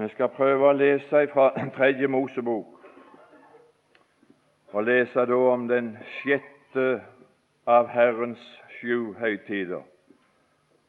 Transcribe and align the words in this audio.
Vi 0.00 0.08
skal 0.08 0.30
prøve 0.32 0.64
å 0.64 0.72
lese 0.72 1.26
fra 1.28 1.50
Tredje 1.76 2.08
Mosebok, 2.08 2.78
og 4.72 4.86
lese 4.86 5.26
da 5.28 5.36
om 5.52 5.66
den 5.68 5.90
sjette 6.22 7.02
av 7.68 7.90
Herrens 7.92 8.40
sju 8.78 9.12
høytider. 9.20 9.82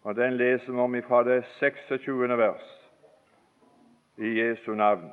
Og 0.08 0.16
Den 0.16 0.40
leser 0.40 0.72
vi 0.72 0.80
om 0.80 0.96
fra 1.10 1.26
det 1.28 1.42
26. 1.60 2.08
vers 2.40 2.72
i 4.18 4.32
Jesu 4.40 4.72
navn. 4.80 5.12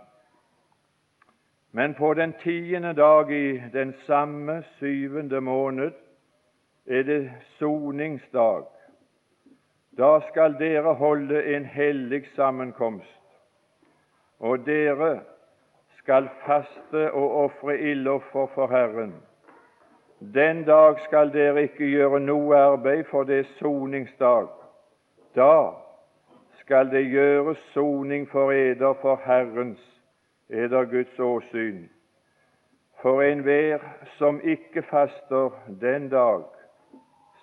Men 1.72 1.94
på 1.98 2.14
den 2.14 2.36
tiende 2.42 2.94
dag 2.94 3.32
i 3.34 3.62
den 3.72 3.94
samme 4.06 4.62
syvende 4.78 5.40
måned 5.40 5.92
er 6.86 7.02
det 7.02 7.22
soningsdag. 7.58 8.66
Da 9.98 10.20
skal 10.30 10.54
dere 10.58 10.94
holde 10.94 11.42
en 11.56 11.64
hellig 11.64 12.28
sammenkomst 12.36 13.18
og 14.40 14.66
dere 14.66 15.20
skal 15.98 16.28
faste 16.46 17.12
og 17.12 17.36
ofre 17.44 17.78
ildoffer 17.78 18.46
for 18.54 18.66
Herren. 18.66 19.14
Den 20.34 20.64
dag 20.64 21.00
skal 21.00 21.32
dere 21.32 21.62
ikke 21.62 21.86
gjøre 21.86 22.20
noe 22.20 22.56
arbeid, 22.56 23.04
for 23.10 23.22
det 23.22 23.38
er 23.38 23.52
soningsdag. 23.58 24.48
Da 25.36 25.70
skal 26.60 26.90
det 26.90 27.04
gjøres 27.10 27.58
soning 27.74 28.28
for 28.30 28.50
eder 28.52 28.94
for 29.02 29.20
Herrens, 29.24 30.02
eder 30.50 30.84
Guds 30.84 31.18
åsyn. 31.18 31.88
For 33.02 33.22
enhver 33.22 33.78
som 34.18 34.40
ikke 34.40 34.82
faster 34.82 35.50
den 35.80 36.08
dag, 36.08 36.42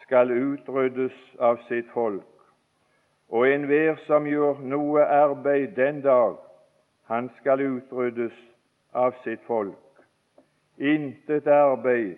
skal 0.01 0.31
utryddes 0.31 1.15
av 1.39 1.57
sitt 1.67 1.87
folk. 1.93 2.27
Og 3.29 3.47
enhver 3.47 3.95
som 4.05 4.27
gjør 4.27 4.59
noe 4.61 5.05
arbeid 5.05 5.77
den 5.79 6.01
dag, 6.03 6.35
han 7.07 7.29
skal 7.39 7.61
utryddes 7.61 8.33
av 8.93 9.13
sitt 9.23 9.41
folk. 9.47 9.77
Intet 10.77 11.47
arbeid 11.47 12.17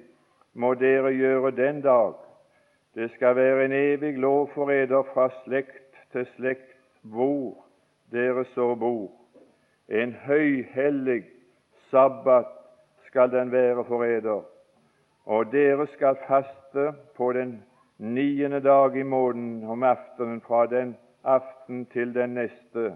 må 0.53 0.73
dere 0.73 1.11
gjøre 1.13 1.51
den 1.51 1.81
dag. 1.81 2.15
Det 2.95 3.11
skal 3.13 3.35
være 3.35 3.65
en 3.65 3.75
evig 3.77 4.17
lov 4.17 4.49
for 4.55 4.71
eder 4.73 5.03
fra 5.13 5.29
slekt 5.43 5.97
til 6.11 6.25
slekt 6.35 6.77
hvor 7.01 7.57
dere 8.11 8.45
så 8.55 8.75
bor. 8.75 9.11
En 9.89 10.15
høyhellig 10.25 11.23
sabbat 11.91 12.49
skal 13.07 13.31
den 13.31 13.51
være 13.51 13.85
for 13.85 14.03
eder. 14.03 14.41
Og 15.25 15.51
dere 15.51 15.87
skal 15.93 16.17
faste 16.27 16.93
på 17.15 17.33
den 17.33 17.59
niende 17.97 18.59
dag 18.63 18.95
i 18.95 19.03
måneden 19.03 19.63
om 19.63 19.83
aftenen 19.83 20.41
fra 20.41 20.65
den 20.65 20.95
aften 21.23 21.85
til 21.85 22.15
den 22.15 22.29
neste 22.29 22.95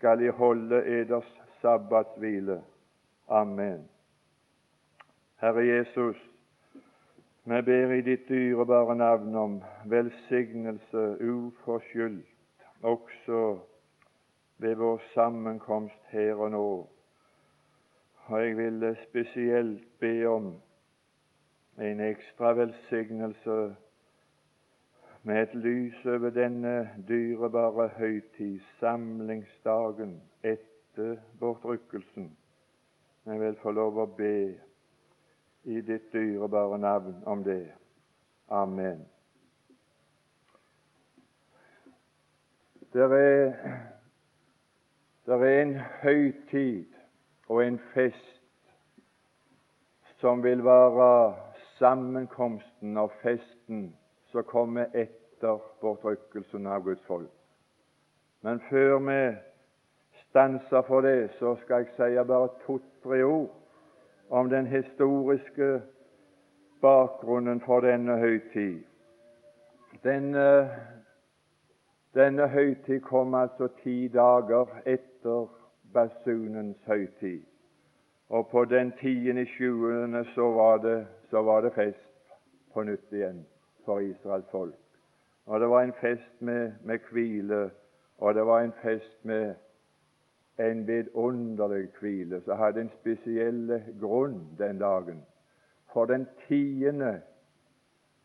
skal 0.00 0.22
I 0.22 0.28
holde 0.28 1.00
eders 1.00 1.40
sabbatshvile. 1.60 2.62
Amen. 3.28 3.88
Herre 5.36 5.66
Jesus, 5.66 6.16
vi 7.44 7.62
ber 7.62 7.92
i 7.92 8.00
ditt 8.00 8.28
dyrebare 8.28 8.96
navn 8.96 9.36
om 9.36 9.58
velsignelse 9.84 11.02
uforskyldt 11.20 12.64
også 12.82 13.58
ved 14.58 14.74
vår 14.80 15.02
sammenkomst 15.12 16.00
her 16.08 16.34
og 16.34 16.50
nå. 16.50 16.64
Og 18.26 18.44
jeg 18.46 18.56
vil 18.56 18.96
spesielt 19.04 19.84
be 20.00 20.28
om 20.28 20.54
en 21.78 22.00
ekstra 22.00 22.54
velsignelse 22.56 23.76
med 25.22 25.42
et 25.42 25.54
lys 25.54 26.06
over 26.06 26.30
denne 26.30 26.90
dyrebare 27.08 27.88
høytid, 27.88 28.60
samlingsdagen 28.80 30.22
etter 30.42 31.16
bortrykkelsen. 31.40 32.36
Jeg 33.26 33.40
vil 33.40 33.56
få 33.62 33.70
lov 33.70 33.98
å 34.00 34.06
be 34.16 34.34
i 35.64 35.80
ditt 35.84 36.08
dyrebare 36.12 36.78
navn 36.78 37.20
om 37.26 37.44
det. 37.44 37.66
Amen. 38.48 39.04
Det 42.92 43.02
er, 43.02 43.52
der 45.26 45.44
er 45.44 45.62
en 45.62 45.76
høytid 46.02 46.86
og 47.48 47.66
en 47.66 47.78
fest 47.94 48.26
som 50.18 50.42
vil 50.42 50.64
være 50.64 51.34
sammenkomsten 51.78 52.96
og 52.96 53.12
festen 53.22 53.92
som 54.32 54.42
kommer 54.44 54.86
etter 54.94 55.58
bortrykkelsen 55.80 56.66
av 56.66 56.84
Guds 56.84 57.04
folk. 57.06 57.30
Men 58.42 58.60
før 58.70 58.98
vi 58.98 59.36
stanser 60.28 60.82
for 60.82 61.00
det, 61.00 61.30
så 61.38 61.56
skal 61.56 61.84
jeg 61.84 61.94
si 61.96 62.28
bare 62.28 62.48
to-tre 62.66 63.22
ord 63.24 63.50
om 64.30 64.50
den 64.50 64.66
historiske 64.66 65.82
bakgrunnen 66.80 67.60
for 67.60 67.80
denne 67.80 68.16
høytid. 68.18 68.82
Denne, 70.04 70.70
denne 72.14 72.48
høytid 72.48 73.00
kom 73.00 73.34
altså 73.34 73.68
ti 73.82 74.08
dager 74.08 74.70
etter 74.86 75.48
basunens 75.92 76.78
høytid. 76.86 77.42
Og 78.28 78.48
på 78.48 78.64
den 78.64 78.92
tiende 79.00 79.46
sjuende 79.46 80.24
så 80.34 80.50
så 81.30 81.42
var 81.42 81.60
det 81.60 81.72
fest 81.74 82.06
på 82.74 82.82
nytt 82.82 83.12
igjen 83.12 83.46
for 83.84 83.98
Israels 83.98 84.46
folk. 84.50 84.74
Og 85.46 85.60
det 85.60 85.68
var 85.68 85.82
en 85.82 85.92
fest 86.00 86.42
med, 86.42 86.72
med 86.84 86.98
hvile, 87.10 87.70
og 88.18 88.34
det 88.34 88.46
var 88.46 88.60
en 88.60 88.72
fest 88.82 89.24
med 89.24 89.54
en 90.58 90.86
vidunderlig 90.86 91.88
hvile 92.00 92.40
som 92.44 92.58
hadde 92.58 92.80
en 92.80 92.92
spesiell 93.00 93.82
grunn 94.00 94.42
den 94.58 94.78
dagen. 94.78 95.22
For 95.92 96.04
den 96.04 96.26
tiende 96.48 97.20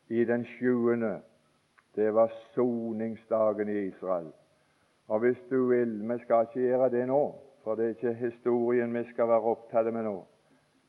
i 0.09 0.25
den 0.25 0.45
sjuende, 0.45 1.19
det 1.95 2.13
var 2.13 2.31
soningsdagen 2.53 3.69
i 3.69 3.87
Israel. 3.87 4.31
Og 5.07 5.19
hvis 5.19 5.37
du 5.49 5.67
vil 5.67 6.09
Vi 6.09 6.19
skal 6.19 6.41
ikke 6.41 6.67
gjøre 6.67 6.89
det 6.89 7.07
nå, 7.07 7.35
for 7.63 7.75
det 7.75 7.85
er 7.85 7.89
ikke 7.89 8.13
historien 8.13 8.93
vi 8.93 9.03
skal 9.13 9.27
være 9.27 9.41
opptatt 9.41 9.93
med 9.93 10.03
nå. 10.03 10.25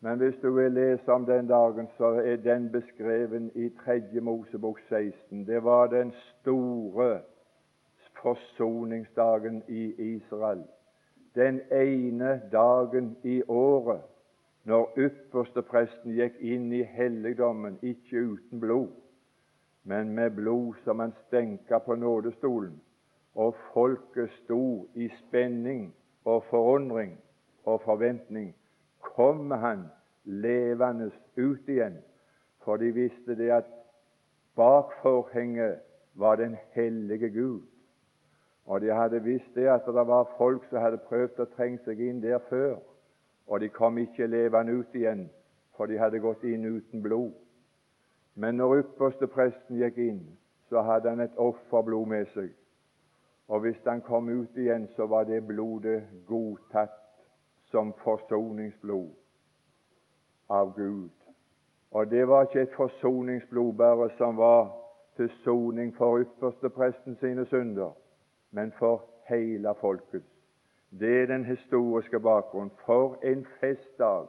Men 0.00 0.18
hvis 0.18 0.34
du 0.42 0.50
vil 0.54 0.72
lese 0.72 1.12
om 1.12 1.26
den 1.26 1.46
dagen, 1.46 1.88
så 1.96 2.04
er 2.06 2.36
den 2.36 2.72
beskreven 2.72 3.50
i 3.54 3.68
3. 3.68 4.20
Mosebok 4.20 4.80
16. 4.88 5.46
Det 5.46 5.64
var 5.64 5.86
den 5.86 6.12
store 6.12 7.20
forsoningsdagen 8.22 9.62
i 9.68 10.14
Israel. 10.14 10.64
Den 11.34 11.60
ene 11.72 12.42
dagen 12.52 13.16
i 13.24 13.42
året 13.48 14.00
når 14.66 14.92
ypperste 14.98 15.62
presten 15.62 16.16
gikk 16.16 16.40
inn 16.42 16.72
i 16.74 16.82
helligdommen, 16.82 17.76
ikke 17.86 18.18
uten 18.18 18.60
blod, 18.60 18.88
men 19.86 20.10
med 20.14 20.34
blod 20.34 20.74
som 20.84 20.98
han 20.98 21.12
stenka 21.26 21.78
på 21.78 21.94
nådestolen. 21.94 22.74
Og 23.34 23.54
folket 23.74 24.32
sto 24.42 24.88
i 24.94 25.06
spenning 25.20 25.92
og 26.24 26.42
forundring 26.50 27.14
og 27.64 27.80
forventning 27.84 28.54
kommer 29.16 29.56
han 29.56 29.86
levende 30.24 31.10
ut 31.36 31.68
igjen. 31.68 31.98
For 32.64 32.76
de 32.76 32.92
visste 32.92 33.36
det 33.38 33.50
at 33.50 33.68
bak 34.56 34.92
forhenget 35.02 35.78
var 36.14 36.36
den 36.36 36.56
hellige 36.74 37.30
Gud. 37.30 37.62
Og 38.66 38.80
de 38.80 38.94
hadde 38.94 39.22
visst 39.22 39.54
det 39.54 39.68
at 39.68 39.86
det 39.86 40.06
var 40.06 40.34
folk 40.38 40.64
som 40.68 40.82
hadde 40.82 40.98
prøvd 41.08 41.40
å 41.40 41.50
trenge 41.56 41.78
seg 41.84 42.00
inn 42.02 42.18
der 42.22 42.40
før, 42.48 42.80
og 43.46 43.60
de 43.62 43.68
kom 43.70 43.98
ikke 43.98 44.26
levende 44.26 44.74
ut 44.80 44.94
igjen, 44.94 45.28
for 45.76 45.86
de 45.86 45.98
hadde 45.98 46.18
gått 46.18 46.42
inn 46.42 46.66
uten 46.66 47.02
blod. 47.02 47.32
Men 48.34 48.58
når 48.58 48.80
ypperste 48.80 49.28
presten 49.30 49.78
gikk 49.78 50.00
inn, 50.02 50.24
så 50.68 50.82
hadde 50.82 51.12
han 51.14 51.22
et 51.22 51.38
offerblod 51.38 52.08
med 52.10 52.26
seg. 52.34 52.50
Og 53.48 53.62
hvis 53.62 53.78
han 53.86 54.02
kom 54.02 54.28
ut 54.28 54.58
igjen, 54.58 54.88
så 54.96 55.06
var 55.06 55.24
det 55.24 55.44
blodet 55.46 56.02
godtatt 56.26 57.05
som 57.70 57.92
forsoningsblod 58.04 59.10
av 60.48 60.74
Gud. 60.76 61.10
Og 61.90 62.10
det 62.10 62.28
var 62.28 62.42
ikke 62.42 62.60
et 62.60 62.74
forsoningsblod 62.76 63.72
bare 63.72 64.10
som 64.18 64.36
var 64.36 64.72
til 65.16 65.30
soning 65.44 65.94
for 65.96 66.20
ypperstepresten 66.20 67.16
sine 67.16 67.46
synder, 67.46 67.90
men 68.50 68.72
for 68.78 69.04
hele 69.28 69.74
folket. 69.80 70.22
Det 71.00 71.22
er 71.22 71.26
den 71.26 71.44
historiske 71.44 72.20
bakgrunnen. 72.20 72.72
For 72.86 73.18
en 73.22 73.46
festdag! 73.60 74.26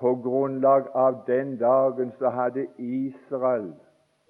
På 0.00 0.14
grunnlag 0.14 0.88
av 0.94 1.22
den 1.26 1.56
dagen 1.56 2.12
så 2.18 2.28
hadde 2.28 2.66
Israel 2.78 3.74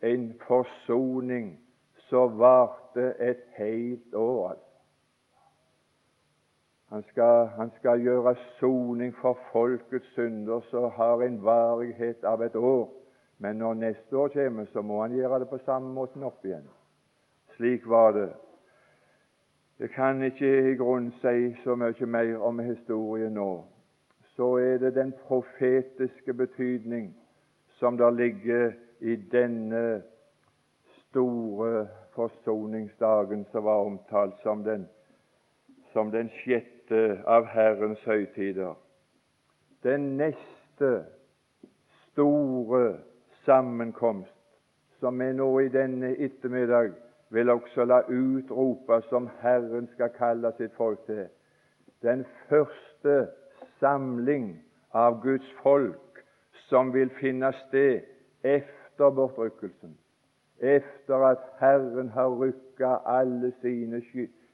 en 0.02 0.35
forsoning 0.47 1.61
som 1.97 2.38
varte 2.38 3.14
et 3.19 3.43
helt 3.56 4.14
år. 4.14 4.66
Han 6.97 7.03
skal, 7.03 7.47
han 7.47 7.71
skal 7.77 8.01
gjøre 8.01 8.35
soning 8.59 9.11
for 9.21 9.39
folkets 9.53 10.07
synder 10.15 10.61
som 10.71 10.91
har 10.97 11.21
en 11.23 11.43
varighet 11.45 12.25
av 12.25 12.41
et 12.43 12.55
år. 12.57 12.87
Men 13.39 13.59
når 13.61 13.75
neste 13.75 14.17
år 14.17 14.29
kommer, 14.33 14.65
så 14.73 14.81
må 14.83 15.03
han 15.03 15.13
gjøre 15.13 15.43
det 15.43 15.49
på 15.51 15.59
samme 15.67 15.91
måten 15.93 16.23
opp 16.25 16.45
igjen. 16.45 16.65
Slik 17.57 17.85
var 17.85 18.15
det. 18.17 18.31
Jeg 19.79 19.91
kan 19.93 20.23
ikke 20.25 20.49
i 20.71 20.77
grunnen 20.81 21.13
si 21.21 21.51
så 21.65 21.77
mye 21.77 22.09
mer 22.09 22.41
om 22.49 22.63
historien 22.65 23.37
nå. 23.37 23.51
Så 24.33 24.55
er 24.57 24.79
det 24.81 24.95
den 24.97 25.13
profetiske 25.27 26.33
betydning 26.33 27.11
som 27.77 27.99
der 28.01 28.11
ligger 28.11 28.73
i 29.01 29.19
denne 29.33 30.01
store 31.03 31.89
forsoningsdagen 32.17 33.45
som 33.53 33.69
var 33.69 33.85
omtalt 33.85 34.41
som 34.43 34.65
den, 34.65 34.89
som 35.93 36.11
den 36.11 36.33
sjette 36.41 36.75
av 37.27 37.47
Herrens 37.47 38.03
høytider. 38.05 38.75
Den 39.83 40.17
neste 40.17 41.05
store 42.12 42.97
sammenkomst 43.44 44.33
som 45.00 45.21
vi 45.21 45.33
nå 45.33 45.49
i 45.61 45.69
denne 45.69 46.15
ettermiddag 46.17 46.93
vil 47.31 47.50
også 47.50 47.85
la 47.85 48.00
utrope 48.09 49.00
som 49.11 49.29
Herren 49.43 49.88
skal 49.93 50.11
kalle 50.17 50.53
sitt 50.56 50.75
folk 50.77 51.05
til. 51.06 51.27
Den 52.03 52.25
første 52.49 53.29
samling 53.81 54.56
av 54.94 55.21
Guds 55.23 55.49
folk 55.62 56.23
som 56.69 56.93
vil 56.94 57.11
finne 57.21 57.53
sted 57.67 58.00
efter 58.43 59.11
bortrykkelsen, 59.11 59.97
efter 60.59 61.25
at 61.31 61.38
Herren 61.61 62.09
har 62.09 62.33
rykka 62.41 62.97
alle 63.05 63.53
sine 63.61 64.03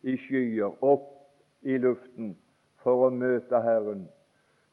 i 0.02 0.16
skyer 0.26 0.74
opp 0.82 1.21
i 1.62 1.78
luften 1.78 2.36
for 2.82 3.06
å 3.06 3.10
møte 3.14 3.60
Herren, 3.62 4.08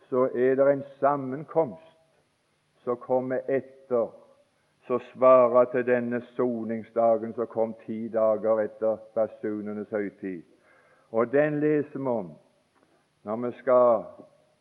så 0.09 0.27
er 0.33 0.55
det 0.57 0.67
en 0.71 0.85
sammenkomst 0.99 1.85
som 2.83 2.97
kommer 2.97 3.45
etter 3.47 4.09
som 4.89 5.01
svarer 5.13 5.65
til 5.69 5.85
denne 5.85 6.21
soningsdagen 6.33 7.33
som 7.37 7.47
kom 7.47 7.75
ti 7.85 8.07
dager 8.09 8.63
etter 8.63 8.97
basunenes 9.13 9.91
høytid. 9.93 10.41
Og 11.11 11.29
den 11.31 11.59
leser 11.61 11.99
vi 11.99 12.09
om 12.09 12.31
når 13.23 13.37
vi 13.43 13.51
skal 13.59 14.07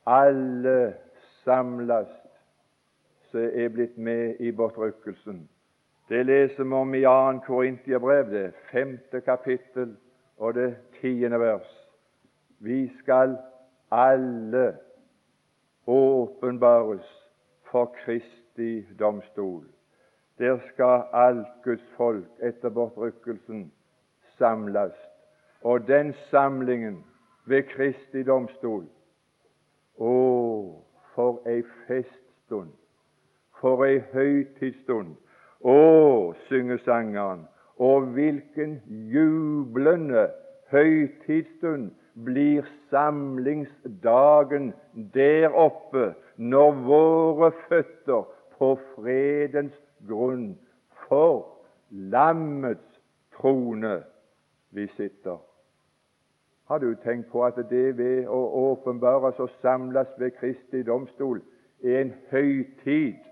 alle 0.05 0.95
samles 1.45 2.13
som 3.31 3.41
er 3.41 3.73
blitt 3.73 3.97
med 3.97 4.41
i 4.41 4.53
bortrykkelsen. 4.53 5.49
Det 6.09 6.27
leser 6.27 6.65
vi 6.65 6.75
om 6.77 6.95
i 6.95 7.03
2. 7.05 7.41
Korintiabrev, 7.47 8.31
det 8.31 8.53
femte 8.73 9.21
kapittel 9.21 9.97
og 10.37 10.55
det 10.55 10.77
tiende 11.01 11.41
vers. 11.41 11.78
Vi 12.61 12.91
skal 12.99 13.39
alle 13.91 14.77
åpenbares 15.87 17.29
for 17.71 17.85
Kristi 17.85 18.83
domstol. 18.99 19.65
Der 20.39 20.59
skal 20.73 21.03
alt 21.13 21.47
Guds 21.65 21.85
folk 21.97 22.27
etter 22.43 22.69
bortrykkelsen 22.69 23.73
samles. 24.39 24.93
Og 25.63 25.87
den 25.87 26.13
samlingen 26.13 27.05
ved 27.47 27.63
Kristi 27.63 28.23
domstol 28.23 28.87
Å, 29.99 30.85
for 31.15 31.41
ei 31.51 31.63
feststund! 31.87 32.71
For 33.59 33.83
ei 33.83 33.99
høytidsstund! 34.13 35.17
Å, 35.67 36.35
synger 36.47 36.79
sangeren. 36.85 37.49
Og 37.79 38.07
hvilken 38.15 38.77
jublende 39.11 40.29
høytidsstund 40.71 41.91
blir 42.25 42.65
samlingsdagen 42.91 44.73
der 45.15 45.55
oppe 45.55 46.15
når 46.37 46.73
våre 46.87 47.50
føtter 47.69 48.25
på 48.59 48.75
fredens 48.94 49.76
grunn 50.09 50.59
for 51.06 51.47
lammets 51.91 53.00
trone 53.38 54.00
vi 54.70 54.87
sitter. 54.97 55.38
Har 56.69 56.79
du 56.79 56.94
tenkt 57.05 57.31
på 57.32 57.44
at 57.47 57.56
det 57.70 57.97
ved 57.97 58.26
å 58.29 58.41
åpenbares 58.69 59.38
og 59.41 59.50
samles 59.62 60.11
ved 60.19 60.35
Kristi 60.37 60.82
domstol 60.85 61.41
er 61.81 62.03
en 62.03 62.12
høytid 62.31 63.23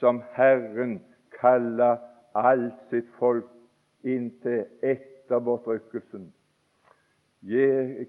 som 0.00 0.20
Herren 0.34 0.98
kaller 1.38 2.02
alt 2.34 2.76
sitt 2.90 3.08
folk 3.18 3.48
inntil 4.04 4.66
etter 4.82 5.40
bortrykkelsen? 5.40 6.28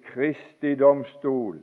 Kristi 0.06 0.76
domstol, 0.80 1.60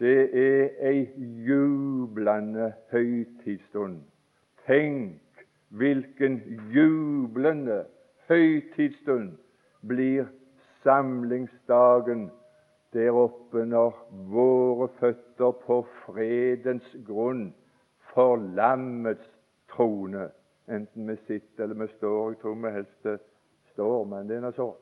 det 0.00 0.30
er 0.34 0.88
ei 0.90 1.02
jublende 1.46 2.72
høytidsstund. 2.90 4.00
Tenk 4.66 5.20
Hvilken 5.70 6.40
jublende 6.74 7.84
høytidsstund 8.28 9.36
blir 9.86 10.26
samlingsdagen 10.82 12.24
der 12.92 13.14
oppe 13.14 13.62
når 13.70 13.94
våre 14.32 14.88
føtter 14.98 15.54
på 15.62 15.76
fredens 16.00 16.88
grunn 17.06 17.52
for 18.10 18.42
lammets 18.58 19.30
trone. 19.70 20.26
Enten 20.66 21.06
vi 21.06 21.16
sitter 21.28 21.68
eller 21.68 21.84
vi 21.84 21.90
står. 21.94 22.32
Jeg 22.32 22.40
tror 22.42 22.58
vi 22.64 22.74
helst 22.74 23.10
står, 23.72 24.04
men 24.10 24.26
det 24.26 24.40
er 24.40 24.46
nå 24.48 24.50
så. 24.58 24.72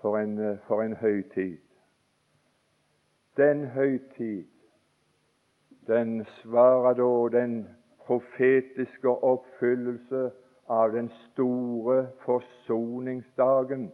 For 0.00 0.18
en, 0.18 0.58
for 0.66 0.82
en 0.82 0.96
høytid. 0.96 1.58
Den 3.36 3.66
høytid 3.66 4.44
den 5.86 6.24
svarer 6.24 6.94
da 6.94 7.38
den 7.38 7.68
profetiske 8.06 9.08
oppfyllelse 9.08 10.30
av 10.68 10.92
den 10.92 11.10
store 11.10 12.08
forsoningsdagen 12.24 13.92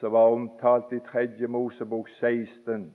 som 0.00 0.12
var 0.12 0.32
omtalt 0.32 0.92
i 0.92 1.00
Tredje 1.10 1.46
Mosebok 1.46 2.08
16, 2.08 2.94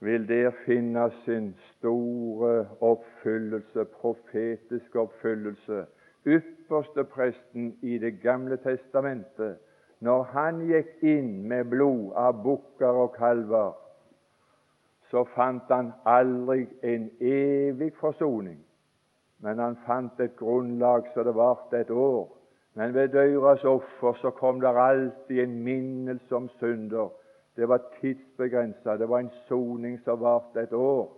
vil 0.00 0.28
der 0.28 0.50
finne 0.66 1.10
sin 1.24 1.54
store 1.58 2.68
oppfyllelse, 2.80 3.84
profetiske 3.84 5.00
oppfyllelse. 5.00 5.86
Ypperste 6.26 7.04
presten 7.04 7.78
i 7.82 7.98
Det 7.98 8.20
gamle 8.22 8.56
testamentet, 8.56 9.58
når 10.00 10.22
han 10.32 10.60
gikk 10.68 11.02
inn 11.02 11.48
med 11.48 11.70
blod 11.72 12.12
av 12.20 12.42
bukker 12.44 13.02
og 13.04 13.14
kalver 13.16 13.74
så 15.10 15.22
fant 15.34 15.70
han 15.70 15.92
aldri 16.04 16.66
en 16.82 17.10
evig 17.22 17.92
forsoning, 18.00 18.58
men 19.44 19.60
han 19.62 19.78
fant 19.86 20.20
et 20.20 20.34
grunnlag 20.38 21.06
så 21.14 21.22
det 21.26 21.34
varte 21.36 21.80
et 21.80 21.90
år. 21.90 22.26
Men 22.76 22.92
ved 22.94 23.14
døras 23.14 23.64
offer 23.64 24.18
så 24.20 24.30
kom 24.36 24.60
det 24.60 24.68
alltid 24.68 25.38
en 25.40 25.54
minnelse 25.64 26.36
om 26.36 26.48
synder. 26.58 27.08
Det 27.56 27.68
var 27.68 27.86
tidsbegrensa, 28.00 28.96
det 28.96 29.08
var 29.08 29.18
en 29.24 29.32
soning 29.48 30.00
som 30.04 30.20
varte 30.20 30.60
et 30.60 30.72
år. 30.72 31.08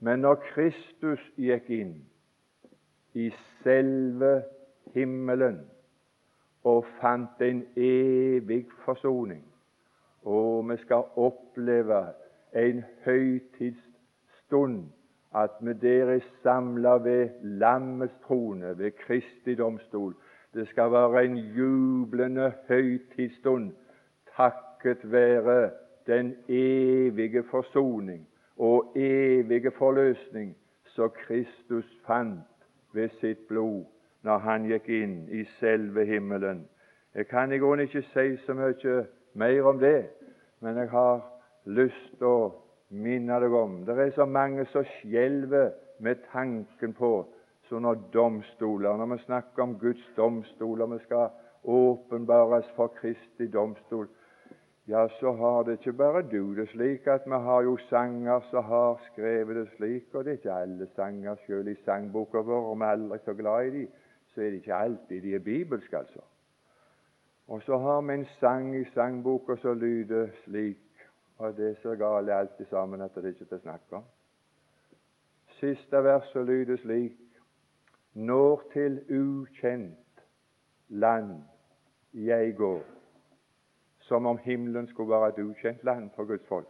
Men 0.00 0.24
når 0.24 0.40
Kristus 0.50 1.22
gikk 1.38 1.70
inn 1.70 1.94
i 3.14 3.30
selve 3.62 4.42
himmelen 4.94 5.60
og 6.66 6.86
fant 7.00 7.42
en 7.46 7.62
evig 7.76 8.64
forsoning, 8.84 9.44
og 10.26 10.70
vi 10.70 10.76
skal 10.82 11.04
oppleve 11.16 12.00
en 12.54 12.84
høytidsstund 13.04 14.80
at 15.36 15.50
vi 15.60 15.72
der 15.72 16.04
er 16.04 16.20
samla 16.42 16.90
ved 16.90 17.28
lammets 17.42 18.14
trone, 18.26 18.78
ved 18.78 18.90
Kristi 18.90 19.54
domstol. 19.54 20.14
Det 20.54 20.68
skal 20.68 20.92
være 20.92 21.24
en 21.24 21.36
jublende 21.36 22.52
høytidsstund 22.68 23.72
takket 24.36 25.12
være 25.12 25.70
den 26.06 26.34
evige 26.48 27.44
forsoning 27.50 28.28
og 28.56 28.92
evige 28.96 29.70
forløsning 29.78 30.56
som 30.84 31.10
Kristus 31.26 31.84
fant 32.06 32.68
ved 32.92 33.08
sitt 33.20 33.48
blod 33.48 33.84
når 34.26 34.42
han 34.42 34.66
gikk 34.66 34.88
inn 34.90 35.16
i 35.30 35.44
selve 35.60 36.04
himmelen. 36.04 36.64
Jeg 37.14 37.28
kan 37.30 37.52
i 37.52 37.58
grunnen 37.62 37.86
ikke 37.86 38.02
si 38.10 38.36
så 38.42 38.54
mye 38.58 38.96
mer 39.38 39.68
om 39.70 39.78
det, 39.78 40.08
men 40.60 40.76
jeg 40.82 40.90
har 40.90 41.22
lyst 41.78 42.18
til 42.18 42.26
å 42.26 42.52
minne 42.90 43.38
deg 43.40 43.54
om. 43.54 43.80
Det 43.86 43.94
er 43.94 44.10
så 44.16 44.26
mange 44.26 44.66
som 44.72 44.84
skjelver 44.98 45.70
med 46.02 46.26
tanken 46.32 46.94
på 46.98 47.12
sånne 47.70 47.94
domstoler. 48.14 48.98
Når 48.98 49.12
vi 49.14 49.22
snakker 49.24 49.62
om 49.62 49.76
Guds 49.78 50.04
domstoler, 50.16 50.90
vi 50.90 50.98
skal 51.04 51.30
åpenbares 51.66 52.68
for 52.76 52.94
Kristi 52.98 53.46
domstol, 53.50 54.08
ja, 54.86 55.08
så 55.18 55.32
har 55.34 55.64
det 55.66 55.80
ikke 55.80 55.96
bare 55.98 56.20
du 56.22 56.54
det 56.54 56.68
slik 56.70 57.08
at 57.10 57.24
vi 57.26 57.38
har 57.46 57.62
jo 57.66 57.72
sanger 57.88 58.44
som 58.50 58.64
har 58.64 59.00
skrevet 59.08 59.56
det 59.56 59.64
slik, 59.74 60.14
og 60.14 60.24
det 60.24 60.30
er 60.30 60.38
ikke 60.38 60.58
alle 60.60 60.86
sanger, 60.94 61.34
selv 61.46 61.68
i 61.68 61.74
sangboka 61.84 62.42
vår, 62.46 62.68
og 62.70 62.78
vi 62.78 62.86
er 62.86 62.94
aldri 62.94 63.18
så 63.24 63.34
glad 63.34 63.66
i 63.66 63.72
dem, 63.74 63.88
så 64.36 64.44
er 64.44 64.52
det 64.52 64.62
ikke 64.62 64.74
alltid 64.74 65.22
de 65.22 65.34
er 65.34 65.44
bibelske, 65.44 65.96
altså. 65.96 66.20
Og 67.48 67.62
så 67.62 67.78
har 67.78 68.00
vi 68.00 68.14
en 68.14 68.26
sang 68.40 68.74
i 68.76 68.84
sangboka 68.94 69.56
som 69.56 69.78
lyder 69.80 70.28
slik 70.44 70.82
og 71.38 71.56
det 71.56 71.70
er 71.70 71.74
så 71.82 71.96
galt 71.96 72.30
alt 72.30 72.68
sammen 72.70 73.00
at 73.00 73.14
det 73.14 73.24
er 73.24 73.28
ikke 73.28 73.44
til 73.44 73.58
å 73.58 73.64
snakke 73.64 73.98
om. 73.98 74.04
Siste 75.60 76.02
verset 76.04 76.46
lyder 76.46 76.80
slik 76.80 77.22
Når 78.14 78.62
til 78.72 79.00
ukjent 79.12 80.22
land 80.88 81.42
jeg 82.12 82.54
går. 82.56 82.80
Som 84.00 84.26
om 84.26 84.38
himmelen 84.38 84.88
skulle 84.88 85.10
være 85.10 85.28
et 85.28 85.42
ukjent 85.44 85.84
land 85.84 86.10
for 86.16 86.24
Guds 86.24 86.46
folk. 86.48 86.68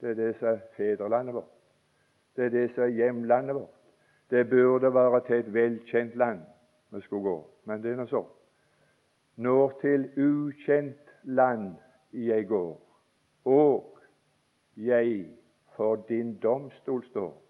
Det 0.00 0.10
er 0.10 0.14
det 0.14 0.36
som 0.38 0.48
er 0.48 0.64
fedrelandet 0.76 1.34
vårt. 1.34 1.52
Det 2.36 2.44
er 2.44 2.48
det 2.48 2.70
som 2.74 2.82
er 2.82 2.96
hjemlandet 2.96 3.54
vårt. 3.54 3.76
Det 4.30 4.48
burde 4.50 4.94
være 4.94 5.20
til 5.26 5.36
et 5.36 5.54
velkjent 5.54 6.16
land 6.16 6.40
vi 6.96 7.04
skulle 7.04 7.22
gå, 7.22 7.36
men 7.64 7.82
det 7.82 7.92
er 7.92 8.00
nå 8.00 8.06
så. 8.10 8.22
Når 9.36 9.78
til 9.80 10.08
ukjent 10.16 11.12
land 11.24 11.74
jeg 12.12 12.46
går, 12.48 12.72
og 13.44 13.98
jeg 14.76 15.26
for 15.76 15.96
din 16.08 16.38
domstol 16.38 17.04
står. 17.04 17.42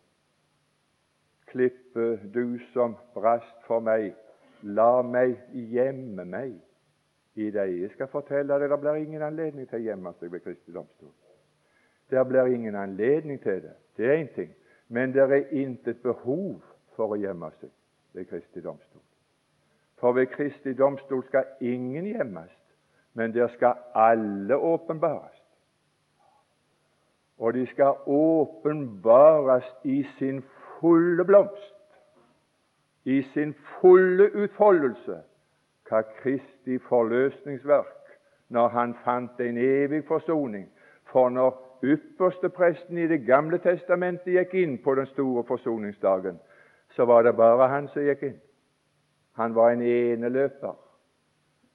Klippe, 1.47 2.21
du 2.35 2.59
som 2.73 2.97
brast 3.15 3.63
for 3.67 3.81
meg, 3.81 4.15
la 4.63 5.03
meg 5.03 5.39
gjemme 5.53 6.25
meg 6.27 6.57
i 7.39 7.51
deg. 7.55 7.77
Jeg 7.83 7.93
skal 7.95 8.11
fortelle 8.11 8.59
deg 8.59 8.71
det 8.71 8.81
blir 8.83 8.99
ingen 8.99 9.23
anledning 9.23 9.69
til 9.69 9.79
å 9.79 9.87
gjemme 9.87 10.15
seg 10.19 10.33
ved 10.33 10.43
Kristi 10.43 10.75
domstol. 10.75 11.13
Det 12.11 12.23
blir 12.29 12.51
ingen 12.55 12.75
anledning 12.75 13.39
til 13.43 13.63
det. 13.63 13.77
Det 13.97 14.07
er 14.07 14.19
én 14.19 14.35
ting. 14.35 14.55
Men 14.89 15.13
det 15.15 15.23
er 15.23 15.51
intet 15.51 16.03
behov 16.03 16.63
for 16.99 17.15
å 17.15 17.19
gjemme 17.21 17.51
seg 17.61 17.71
ved 18.15 18.29
Kristi 18.31 18.63
domstol. 18.63 19.06
For 20.01 20.13
ved 20.13 20.27
Kristi 20.27 20.75
domstol 20.75 21.25
skal 21.25 21.45
ingen 21.61 22.05
gjemmes, 22.05 22.53
men 23.15 23.35
der 23.35 23.49
skal 23.49 23.75
alle 23.95 24.57
åpenbares. 24.57 25.43
Og 27.39 27.55
de 27.55 27.67
skal 27.67 27.95
åpenbares 28.07 29.65
i 29.85 30.03
sin 30.19 30.45
fulle 30.81 31.25
blomst, 31.25 31.75
i 33.05 33.23
sin 33.23 33.55
fulle 33.81 34.31
utfoldelse, 34.35 35.21
hva 35.89 36.03
Kristi 36.03 36.79
forløsningsverk, 36.79 38.19
når 38.49 38.69
han 38.69 38.95
fant 39.05 39.41
en 39.41 39.59
evig 39.59 40.05
forsoning. 40.05 40.69
For 41.13 41.29
når 41.29 41.79
ypperste 41.85 42.49
presten 42.49 42.99
i 42.99 43.07
Det 43.07 43.27
gamle 43.27 43.59
testamentet 43.59 44.33
gikk 44.33 44.55
inn 44.55 44.79
på 44.85 44.95
den 44.95 45.07
store 45.07 45.45
forsoningsdagen, 45.45 46.41
så 46.97 47.05
var 47.05 47.23
det 47.23 47.37
bare 47.37 47.69
han 47.69 47.89
som 47.89 48.03
gikk 48.03 48.23
inn. 48.23 48.41
Han 49.37 49.55
var 49.55 49.71
en 49.71 49.83
eneløper. 49.83 50.75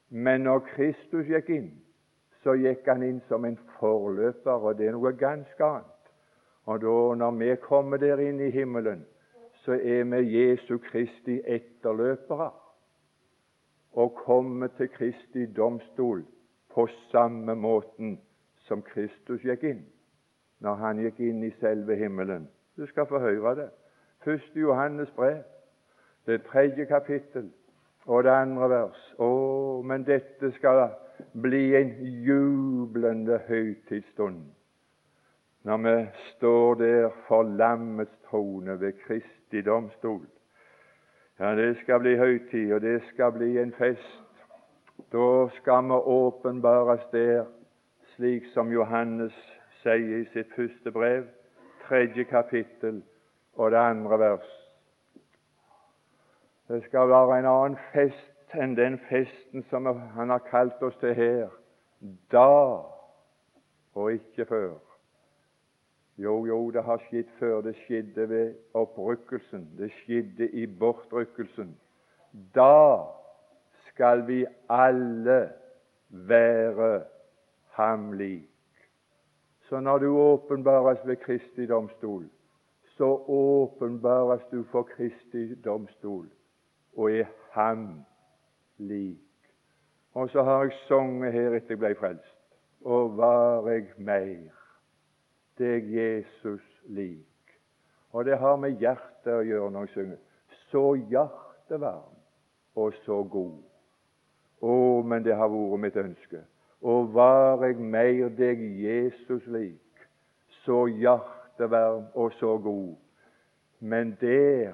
Men 0.10 0.42
når 0.42 0.60
Kristus 0.74 1.28
gikk 1.30 1.50
inn, 1.54 1.70
så 2.44 2.56
gikk 2.58 2.88
han 2.90 3.04
inn 3.06 3.22
som 3.30 3.46
en 3.46 3.58
forløper, 3.78 4.52
og 4.52 4.78
det 4.80 4.90
er 4.90 4.98
noe 4.98 5.14
ganske 5.18 5.64
annet. 5.64 6.10
Og 6.66 6.82
da, 6.82 6.96
når 7.22 7.38
vi 7.38 7.56
kommer 7.62 8.02
der 8.02 8.20
inn 8.22 8.42
i 8.42 8.50
himmelen, 8.52 9.06
så 9.64 9.78
er 9.78 10.04
vi 10.10 10.22
Jesu 10.34 10.78
Kristi 10.78 11.42
etterløpere 11.46 12.50
og 13.94 14.14
kommer 14.26 14.68
til 14.78 14.90
Kristi 14.90 15.46
domstol 15.46 16.24
på 16.74 16.88
samme 17.12 17.56
måten 17.56 18.18
som 18.68 18.82
Kristus 18.82 19.44
gikk 19.46 19.64
inn 19.70 19.84
når 20.62 20.78
han 20.78 21.02
gikk 21.02 21.20
inn 21.26 21.44
i 21.44 21.54
selve 21.60 21.96
himmelen. 21.98 22.48
Du 22.78 22.86
skal 22.86 23.08
få 23.10 23.20
høre 23.20 23.56
det. 23.58 23.70
Første 24.24 24.60
Johannes 24.60 25.10
brev, 25.18 25.42
det 26.26 26.44
tredje 26.44 26.86
kapittel 26.86 27.50
og 28.06 28.24
det 28.24 28.32
andre 28.32 28.70
vers. 28.70 29.04
Å, 29.18 29.30
men 29.86 30.06
dette 30.08 30.52
skal 30.58 30.88
bli 31.34 31.76
en 31.78 31.94
jublende 32.26 33.40
høytidsstund 33.48 34.42
når 35.64 35.78
vi 35.78 35.96
står 36.32 36.74
der 36.74 37.10
for 37.28 37.44
lammets 37.44 38.16
trone 38.30 38.80
ved 38.82 38.94
Kristi 39.06 39.62
domstol. 39.62 40.24
Ja, 41.40 41.56
det 41.56 41.78
skal 41.84 42.00
bli 42.00 42.16
høytid, 42.18 42.74
og 42.74 42.82
det 42.82 43.02
skal 43.14 43.32
bli 43.32 43.58
en 43.62 43.74
fest. 43.78 44.24
Da 45.14 45.48
skal 45.58 45.84
vi 45.84 46.00
åpenbares 46.16 47.06
der, 47.12 47.46
slik 48.16 48.46
som 48.54 48.72
Johannes 48.72 49.38
sier 49.84 50.18
i 50.22 50.26
sitt 50.34 50.50
første 50.56 50.92
brev, 50.92 51.26
tredje 51.88 52.24
kapittel 52.24 53.02
og 53.54 53.72
det 53.72 53.78
andre 53.78 54.20
vers. 54.20 54.61
Det 56.72 56.84
skal 56.84 57.10
være 57.10 57.40
en 57.40 57.46
annen 57.46 57.78
fest 57.92 58.54
enn 58.56 58.78
den 58.78 58.94
festen 59.10 59.66
som 59.68 59.90
han 60.16 60.30
har 60.32 60.40
kalt 60.48 60.80
oss 60.88 60.96
til 61.02 61.12
her. 61.18 61.50
Da 62.32 62.46
og 64.00 64.14
ikke 64.14 64.46
før. 64.48 64.78
Jo, 66.18 66.46
jo, 66.48 66.62
det 66.72 66.84
har 66.88 67.04
skjedd 67.10 67.28
før. 67.40 67.60
Det 67.68 67.76
skjedde 67.84 68.30
ved 68.30 68.56
opprykkelsen. 68.74 69.68
Det 69.78 69.92
skjedde 70.00 70.48
i 70.48 70.66
bortrykkelsen. 70.80 71.76
Da 72.56 73.04
skal 73.90 74.28
vi 74.28 74.46
alle 74.70 75.40
være 76.10 77.04
ham 77.76 78.12
lik. 78.14 78.48
Så 79.68 79.80
når 79.80 79.98
du 79.98 80.18
åpenbares 80.18 81.04
ved 81.06 81.16
Kristi 81.16 81.66
domstol, 81.68 82.30
så 82.96 83.16
åpenbares 83.28 84.48
du 84.52 84.64
for 84.64 84.84
Kristi 84.84 85.56
domstol 85.56 86.30
og 86.98 87.12
er 87.12 87.30
Ham 87.52 88.06
lik. 88.78 89.18
Og 90.14 90.30
så 90.30 90.44
har 90.44 90.64
jeg 90.64 90.78
sunget 90.88 91.34
her 91.34 91.56
etter 91.56 91.76
jeg 91.76 91.80
ble 91.80 91.96
frelst. 92.00 92.38
Og 92.82 93.18
var 93.18 93.68
jeg 93.70 93.92
mer 93.98 94.52
deg 95.60 95.92
Jesus 95.92 96.64
lik. 96.88 97.58
Og 98.12 98.26
det 98.26 98.38
har 98.40 98.56
med 98.60 98.80
hjertet 98.80 99.34
å 99.34 99.44
gjøre 99.44 99.72
når 99.72 99.88
jeg 99.88 99.94
synger. 99.96 100.22
Så 100.72 100.86
hjertevarm 101.12 102.16
og 102.76 102.96
så 103.06 103.22
god. 103.24 103.60
Å, 104.62 104.74
men 105.04 105.24
det 105.24 105.36
har 105.36 105.52
vært 105.52 105.84
mitt 105.84 106.00
ønske 106.00 106.44
og 106.82 107.14
var 107.14 107.62
jeg 107.66 107.78
mer 107.78 108.30
deg 108.34 108.62
Jesus 108.82 109.46
lik, 109.54 110.06
så 110.66 110.88
hjertevarm 110.90 112.08
og 112.18 112.34
så 112.40 112.58
god. 112.58 112.96
Men 113.80 114.18
der 114.22 114.74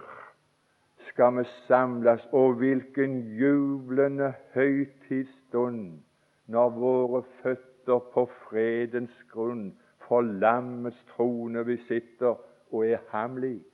skal 1.17 1.37
vi 1.37 1.43
samles, 1.67 2.21
og 2.31 2.53
hvilken 2.53 3.37
jublende 3.39 4.33
høytidsstund 4.53 5.99
når 6.47 6.69
våre 6.69 7.23
føtter 7.41 8.03
på 8.13 8.25
fredens 8.43 9.15
grunn 9.31 9.71
for 10.05 10.21
lammets 10.21 10.99
trone 11.15 11.63
vi 11.65 11.79
sitter 11.87 12.37
og 12.69 12.85
er 12.85 13.01
ham 13.09 13.39
lik. 13.41 13.65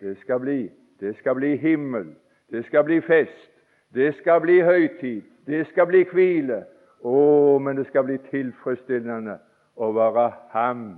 Det 0.00 0.14
skal 0.22 0.40
bli 0.40 0.70
det 1.00 1.16
skal 1.18 1.34
bli 1.34 1.56
himmel, 1.56 2.14
det 2.50 2.62
skal 2.70 2.84
bli 2.84 3.00
fest, 3.00 3.50
det 3.94 4.14
skal 4.14 4.40
bli 4.40 4.60
høytid, 4.62 5.22
det 5.46 5.66
skal 5.72 5.90
bli 5.90 6.04
hvile, 6.12 6.62
å, 7.02 7.58
men 7.58 7.76
det 7.76 7.88
skal 7.90 8.06
bli 8.06 8.22
tilfredsstillende 8.30 9.40
å 9.74 9.90
være 9.98 10.30
ham 10.54 10.88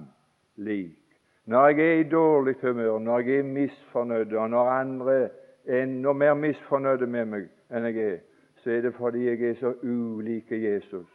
lik. 0.60 0.97
Når 1.48 1.68
jeg 1.68 1.80
er 1.80 2.00
i 2.00 2.08
dårlig 2.08 2.54
humør, 2.60 2.98
når 2.98 3.18
jeg 3.18 3.38
er 3.38 3.42
misfornøyd, 3.42 4.32
og 4.32 4.50
når 4.50 4.70
andre 4.70 5.12
er 5.64 5.82
enda 5.82 6.12
mer 6.12 6.34
misfornøyde 6.34 7.06
med 7.06 7.24
meg 7.24 7.46
enn 7.72 7.86
jeg 7.88 8.02
er, 8.04 8.18
så 8.60 8.74
er 8.74 8.82
det 8.84 8.92
fordi 8.98 9.22
jeg 9.24 9.40
er 9.48 9.54
så 9.56 9.70
ulik 9.80 10.52
Jesus. 10.52 11.08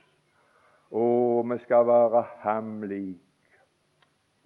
Å, 0.89 1.03
vi 1.51 1.57
skal 1.67 1.85
være 1.85 2.23
ham 2.41 2.81
lik 2.89 3.59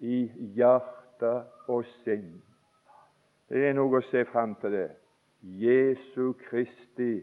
i 0.03 0.19
hjerte 0.57 1.31
og 1.71 1.87
sinn. 2.03 2.35
Det 3.47 3.63
er 3.69 3.79
noe 3.79 4.01
å 4.01 4.03
se 4.09 4.25
fram 4.27 4.57
til 4.59 4.75
det. 4.75 4.89
Jesu 5.39 6.33
Kristi 6.49 7.21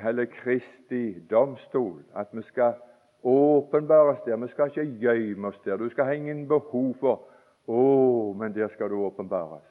eller 0.00 0.32
Kristi 0.32 1.20
domstol, 1.28 2.00
at 2.16 2.32
vi 2.32 2.48
skal 2.48 2.80
åpenbares 3.28 4.24
der. 4.24 4.40
Vi 4.40 4.48
skal 4.56 4.72
ikke 4.72 4.88
gjemme 5.04 5.52
oss 5.52 5.60
der. 5.68 5.76
Du 5.76 5.90
skal 5.92 6.08
ha 6.08 6.16
ingen 6.16 6.46
behov 6.48 6.94
for 7.04 7.28
Å, 7.66 8.32
men 8.36 8.54
der 8.54 8.68
skal 8.74 8.90
du 8.92 8.98
åpenbares. 9.06 9.64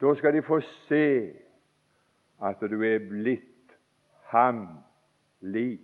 Da 0.00 0.14
skal 0.14 0.34
de 0.36 0.42
få 0.42 0.60
se 0.86 1.32
at 2.44 2.60
du 2.60 2.82
er 2.86 3.00
blitt 3.08 3.74
ham 4.32 4.66
lik. 5.40 5.80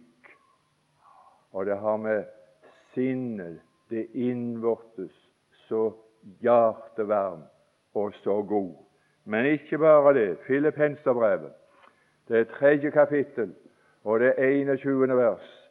Og 1.52 1.66
det 1.66 1.78
har 1.78 1.96
med 1.96 2.24
sinnet, 2.94 3.60
det 3.90 4.06
innvortes, 4.14 5.12
så 5.68 5.92
hjertevarm 6.42 7.42
og 7.94 8.14
så 8.22 8.42
god. 8.42 8.74
Men 9.24 9.46
ikke 9.46 9.78
bare 9.78 10.14
det. 10.14 10.38
Filippenserbrevet, 10.46 11.52
det 12.28 12.38
er 12.38 12.44
tredje 12.44 12.90
kapittel, 12.90 13.54
og 14.04 14.20
det 14.20 14.34
21. 14.38 15.16
vers. 15.16 15.63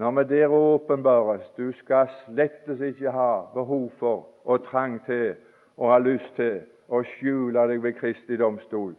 Når 0.00 0.10
vi 0.10 0.38
der 0.38 0.48
åpenbares 0.48 1.48
Du 1.56 1.72
skal 1.72 2.08
slettes 2.24 2.80
ikke 2.80 3.10
ha 3.10 3.40
behov 3.54 3.90
for 3.98 4.28
og 4.44 4.64
trang 4.64 5.04
til 5.06 5.34
og 5.76 5.92
ha 5.92 5.98
lyst 5.98 6.30
til 6.36 6.62
å 6.88 7.02
skjule 7.04 7.66
deg 7.68 7.82
ved 7.84 7.98
Kristi 7.98 8.38
domstol. 8.40 8.94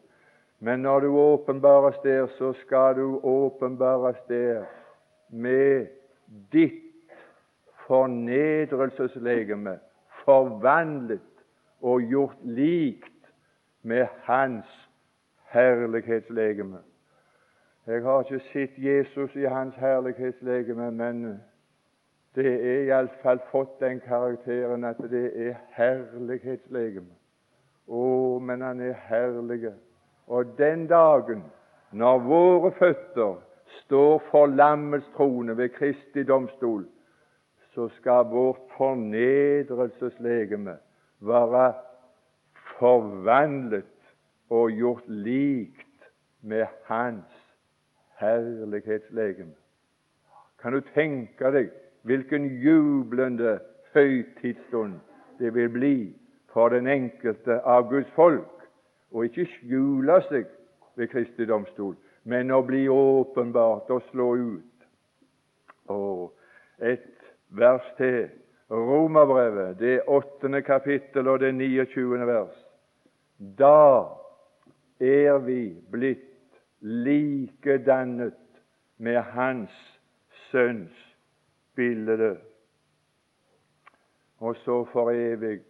Men 0.60 0.79
når 0.86 1.00
du 1.00 1.08
åpenbares 1.17 1.98
der, 2.03 2.27
så 2.38 2.51
skal 2.53 2.96
du 2.96 3.17
åpenbares 3.24 4.22
der 4.29 4.63
med 5.29 5.88
ditt 6.53 7.10
fornedrelseslegeme 7.88 9.79
forvandlet 10.22 11.46
og 11.81 12.01
gjort 12.13 12.46
likt 12.46 13.34
med 13.81 14.05
Hans 14.29 14.70
herlighetslegeme. 15.50 16.86
Jeg 17.88 18.04
har 18.04 18.22
ikke 18.22 18.40
sett 18.52 18.72
Jesus 18.78 19.36
i 19.36 19.46
hans 19.50 19.76
herlighetslegeme, 19.76 20.92
men 20.92 21.42
det 22.36 22.52
er 22.52 22.84
iallfall 22.86 23.40
fått 23.50 23.80
den 23.82 24.00
karakteren 24.06 24.84
at 24.86 24.98
det 25.10 25.48
er 25.48 25.56
herlighetslegeme. 25.74 27.10
Å, 27.88 28.40
men 28.40 28.62
han 28.62 28.80
er 28.86 28.94
herlig. 29.08 29.72
Og 30.28 30.46
den 30.58 30.88
dagen 30.88 31.44
når 31.92 32.20
våre 32.28 32.72
føtter 32.78 33.36
står 33.82 34.22
for 34.30 34.46
lammets 34.46 35.10
trone 35.16 35.58
ved 35.58 35.70
Kristi 35.74 36.24
domstol, 36.24 36.86
så 37.74 37.90
skal 37.98 38.26
vårt 38.30 38.62
fornedrelseslegeme 38.78 40.78
være 41.20 41.74
forvandlet 42.78 43.86
og 44.50 44.72
gjort 44.72 45.08
likt 45.08 45.88
med 46.42 46.66
Hans 46.86 47.31
herlighetslegeme. 48.22 49.54
Kan 50.62 50.74
du 50.78 50.82
tenke 50.94 51.51
deg 51.54 51.72
hvilken 52.06 52.46
jublende 52.62 53.60
høytidsstund 53.96 55.00
det 55.42 55.54
vil 55.56 55.70
bli 55.74 55.96
for 56.54 56.70
den 56.70 56.88
enkelte 56.88 57.60
av 57.66 57.90
Guds 57.90 58.10
folk 58.16 58.68
å 59.12 59.25
ikke 59.25 59.48
skjule 59.58 60.20
seg 60.30 60.50
ved 61.00 61.10
Kristi 61.12 61.48
domstol, 61.50 61.96
men 62.24 62.51
å 62.54 62.62
bli 62.66 62.86
åpenbart 62.92 63.90
og 63.92 64.04
slå 64.12 64.28
ut. 64.38 64.86
Og 65.90 66.30
et 66.80 67.10
vers 67.50 67.88
til. 67.98 68.30
Romerbrevet, 68.72 69.80
det 69.80 69.98
åttende 70.08 70.62
kapittel 70.63 71.28
og 71.28 71.42
det 71.42 71.50
29. 71.51 72.22
vers. 72.24 72.54
Da 73.60 74.08
er 75.04 75.42
vi 75.44 75.74
blitt 75.92 76.31
likedannet 76.82 78.34
med 78.98 79.22
Hans 79.22 79.72
Sønns 80.52 81.18
bilde. 81.76 82.38
Og 84.38 84.56
så 84.56 84.84
for 84.90 85.12
evig 85.14 85.62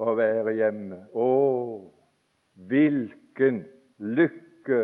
å 0.00 0.14
være 0.16 0.54
hjemme. 0.56 1.02
Å, 1.12 1.28
hvilken 2.70 3.64
lykke 4.00 4.82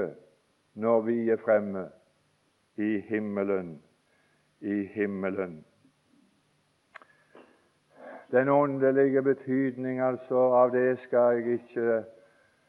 når 0.76 1.00
vi 1.08 1.16
er 1.32 1.40
fremme 1.40 1.86
i 2.76 2.98
himmelen, 3.08 3.78
i 4.60 4.82
himmelen. 4.92 5.64
Den 8.30 8.48
åndelige 8.48 9.22
betydning 9.22 10.00
altså 10.00 10.50
av 10.60 10.74
det 10.74 10.98
skal 11.06 11.38
jeg 11.38 11.60
ikke 11.60 12.04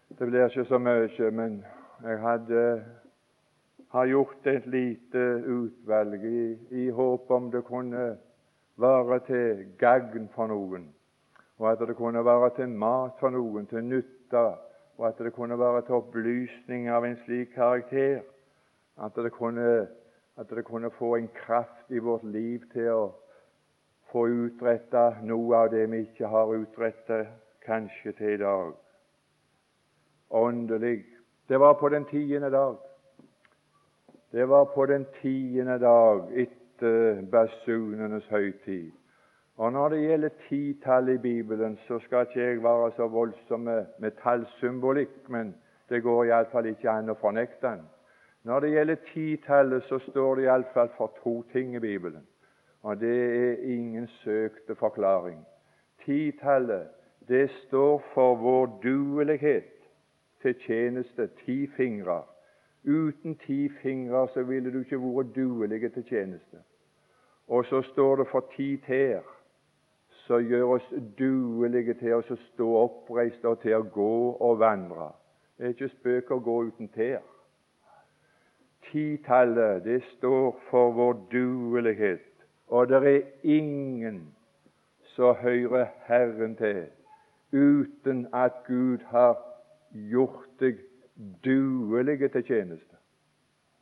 Det 0.07 0.27
blir 0.27 0.45
ikke 0.47 0.63
så 0.65 0.77
mye, 0.79 1.31
men 1.35 1.57
jeg 2.03 2.19
hadde 2.19 2.85
har 3.89 4.05
gjort 4.05 4.47
et 4.47 4.65
lite 4.67 5.23
utvalg 5.47 6.23
i, 6.25 6.57
i 6.71 6.89
håp 6.89 7.31
om 7.31 7.51
det 7.51 7.63
kunne 7.65 8.17
være 8.77 9.19
til 9.25 9.65
gagn 9.79 10.27
for 10.35 10.51
noen, 10.51 10.89
og 11.57 11.71
at 11.71 11.81
det 11.87 11.95
kunne 11.95 12.25
være 12.25 12.49
til 12.55 12.69
mat 12.69 13.15
for 13.19 13.33
noen, 13.33 13.65
til 13.65 13.83
nytte, 13.83 14.43
og 14.97 15.07
at 15.07 15.17
det 15.23 15.33
kunne 15.33 15.59
være 15.59 15.81
til 15.87 16.01
opplysning 16.01 16.89
av 16.89 17.05
en 17.05 17.17
slik 17.25 17.55
karakter 17.55 18.21
at 18.97 19.15
det 19.15 19.31
kunne, 19.31 19.87
at 20.37 20.49
det 20.49 20.65
kunne 20.65 20.91
få 20.91 21.15
en 21.15 21.29
kraft 21.33 21.89
i 21.89 21.97
vårt 21.97 22.23
liv 22.23 22.65
til 22.73 22.89
å 22.93 23.03
få 24.11 24.25
utretta 24.27 25.09
noe 25.23 25.63
av 25.63 25.69
det 25.73 25.85
vi 25.91 26.05
ikke 26.07 26.29
har 26.31 26.53
utrettet 26.55 27.29
kanskje 27.65 28.13
til 28.17 28.33
i 28.37 28.41
dag. 28.41 28.73
Åndelig. 30.29 31.16
Det 31.49 31.59
var 31.59 31.73
på 31.73 31.89
den 31.89 32.05
tiende 32.05 32.51
dag. 32.51 32.77
Det 34.31 34.49
var 34.49 34.65
på 34.65 34.85
den 34.85 35.05
tiende 35.21 35.79
dag 35.79 36.27
etter 36.33 37.21
basunenes 37.31 38.27
høytid. 38.27 38.91
Og 39.57 39.71
Når 39.71 39.89
det 39.89 40.01
gjelder 40.01 40.29
titall 40.49 41.09
i 41.09 41.17
Bibelen, 41.17 41.79
så 41.87 41.99
skal 41.99 42.21
ikke 42.21 42.39
jeg 42.39 42.63
være 42.63 42.91
så 42.95 43.07
voldsom 43.07 43.59
med, 43.59 43.85
med 43.99 44.11
tallsymbolikk, 44.23 45.29
men 45.29 45.55
det 45.89 46.03
går 46.03 46.23
iallfall 46.23 46.65
ikke 46.65 46.89
an 46.89 47.09
å 47.09 47.15
fornekte 47.17 47.67
den. 47.67 47.87
Når 48.43 48.59
det 48.59 48.71
gjelder 48.71 48.95
titallet, 49.13 49.83
så 49.83 49.99
står 49.99 50.35
det 50.35 50.43
iallfall 50.43 50.91
for 50.97 51.13
to 51.23 51.41
ting 51.51 51.75
i 51.75 51.79
Bibelen, 51.79 52.27
og 52.83 52.99
det 52.99 53.17
er 53.39 53.63
ingen 53.73 54.07
søkte 54.07 54.75
forklaring. 54.75 55.39
Titallet, 56.05 56.87
det 57.27 57.49
står 57.63 58.03
for 58.13 58.35
vår 58.35 58.69
duelighet 58.83 59.76
til 60.47 60.55
tjeneste, 60.63 61.29
ti 61.45 61.67
fingre. 61.67 62.23
Uten 62.87 63.35
ti 63.35 63.69
fingre 63.81 64.27
så 64.33 64.43
ville 64.43 64.71
du 64.71 64.79
ikke 64.79 64.99
vært 65.01 65.35
duelig 65.35 65.93
til 65.93 66.03
tjeneste. 66.07 66.61
Og 67.47 67.65
så 67.65 67.81
står 67.81 68.15
det 68.15 68.27
for 68.31 68.45
ti 68.55 68.77
tær, 68.87 69.23
som 70.27 70.43
gjør 70.43 70.75
oss 70.77 70.93
duelige 71.19 71.93
til 71.99 72.17
å 72.17 72.37
stå 72.51 72.67
oppreist 72.79 73.45
og 73.45 73.61
til 73.63 73.75
å 73.75 73.87
gå 73.91 74.15
og 74.43 74.59
vandre. 74.59 75.11
Det 75.57 75.65
er 75.65 75.75
ikke 75.75 75.89
spøk 75.95 76.31
å 76.31 76.39
gå 76.43 76.57
uten 76.69 76.91
tær. 76.95 77.23
Titallet, 78.91 79.83
det 79.83 80.01
står 80.15 80.55
for 80.69 80.91
vår 80.95 81.15
duelighet, 81.31 82.23
og 82.67 82.87
det 82.87 83.01
er 83.03 83.21
ingen 83.43 84.21
som 85.15 85.35
hører 85.35 85.87
Herren 86.07 86.55
til 86.55 86.85
uten 87.51 88.27
at 88.33 88.63
Gud 88.67 89.03
har 89.11 89.35
gjort 90.11 90.49
deg 90.59 90.79
duelige 91.45 92.29
til 92.29 92.45
tjeneste. 92.45 92.95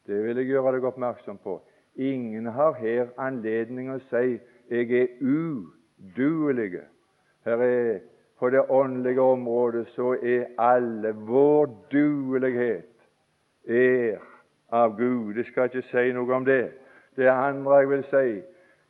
Det 0.08 0.24
vil 0.24 0.38
jeg 0.38 0.52
gjøre 0.54 0.76
deg 0.76 0.88
oppmerksom 0.88 1.38
på. 1.44 1.60
Ingen 1.96 2.46
har 2.46 2.76
her 2.80 3.08
anledning 3.18 3.90
å 3.92 4.00
si 4.10 4.40
'jeg 4.70 4.92
er 4.92 5.08
uduelig'. 5.22 6.84
Her 7.46 7.62
er 7.62 8.00
På 8.40 8.50
det 8.50 8.70
åndelige 8.70 9.22
området 9.22 9.88
så 9.88 10.18
er 10.24 10.46
alle 10.58 11.12
Vår 11.12 11.66
duelighet 11.92 12.96
er 13.68 14.18
av 14.72 14.98
Gud. 14.98 15.36
Jeg 15.36 15.46
skal 15.46 15.64
ikke 15.64 15.88
si 15.92 16.12
noe 16.12 16.34
om 16.34 16.46
det. 16.46 16.72
Det 17.16 17.30
andre 17.30 17.76
jeg 17.76 17.90
vil 17.90 18.04
si, 18.04 18.42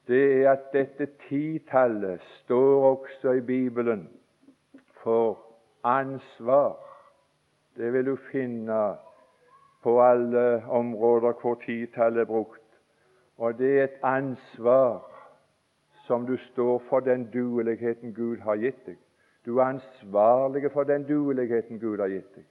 det 0.07 0.23
er 0.41 0.51
at 0.51 0.73
dette 0.73 1.07
titallet 1.29 2.21
står 2.21 2.85
også 2.89 3.31
i 3.31 3.41
Bibelen 3.41 4.09
for 5.03 5.39
ansvar. 5.83 6.77
Det 7.77 7.93
vil 7.93 8.05
du 8.05 8.15
finne 8.15 8.95
på 9.83 10.01
alle 10.01 10.63
områder 10.69 11.33
hvor 11.41 11.55
titallet 11.65 12.21
er 12.21 12.25
brukt. 12.25 12.61
Og 13.37 13.57
det 13.57 13.79
er 13.79 13.83
et 13.83 13.99
ansvar 14.03 15.03
som 16.07 16.25
du 16.25 16.37
står 16.37 16.81
for 16.89 16.99
den 16.99 17.29
dueligheten 17.33 18.13
Gud 18.13 18.37
har 18.37 18.55
gitt 18.55 18.85
deg. 18.85 18.97
Du 19.45 19.57
er 19.57 19.65
ansvarlig 19.65 20.71
for 20.71 20.83
den 20.83 21.03
dueligheten 21.03 21.79
Gud 21.79 21.97
har 21.97 22.07
gitt 22.07 22.35
deg. 22.35 22.45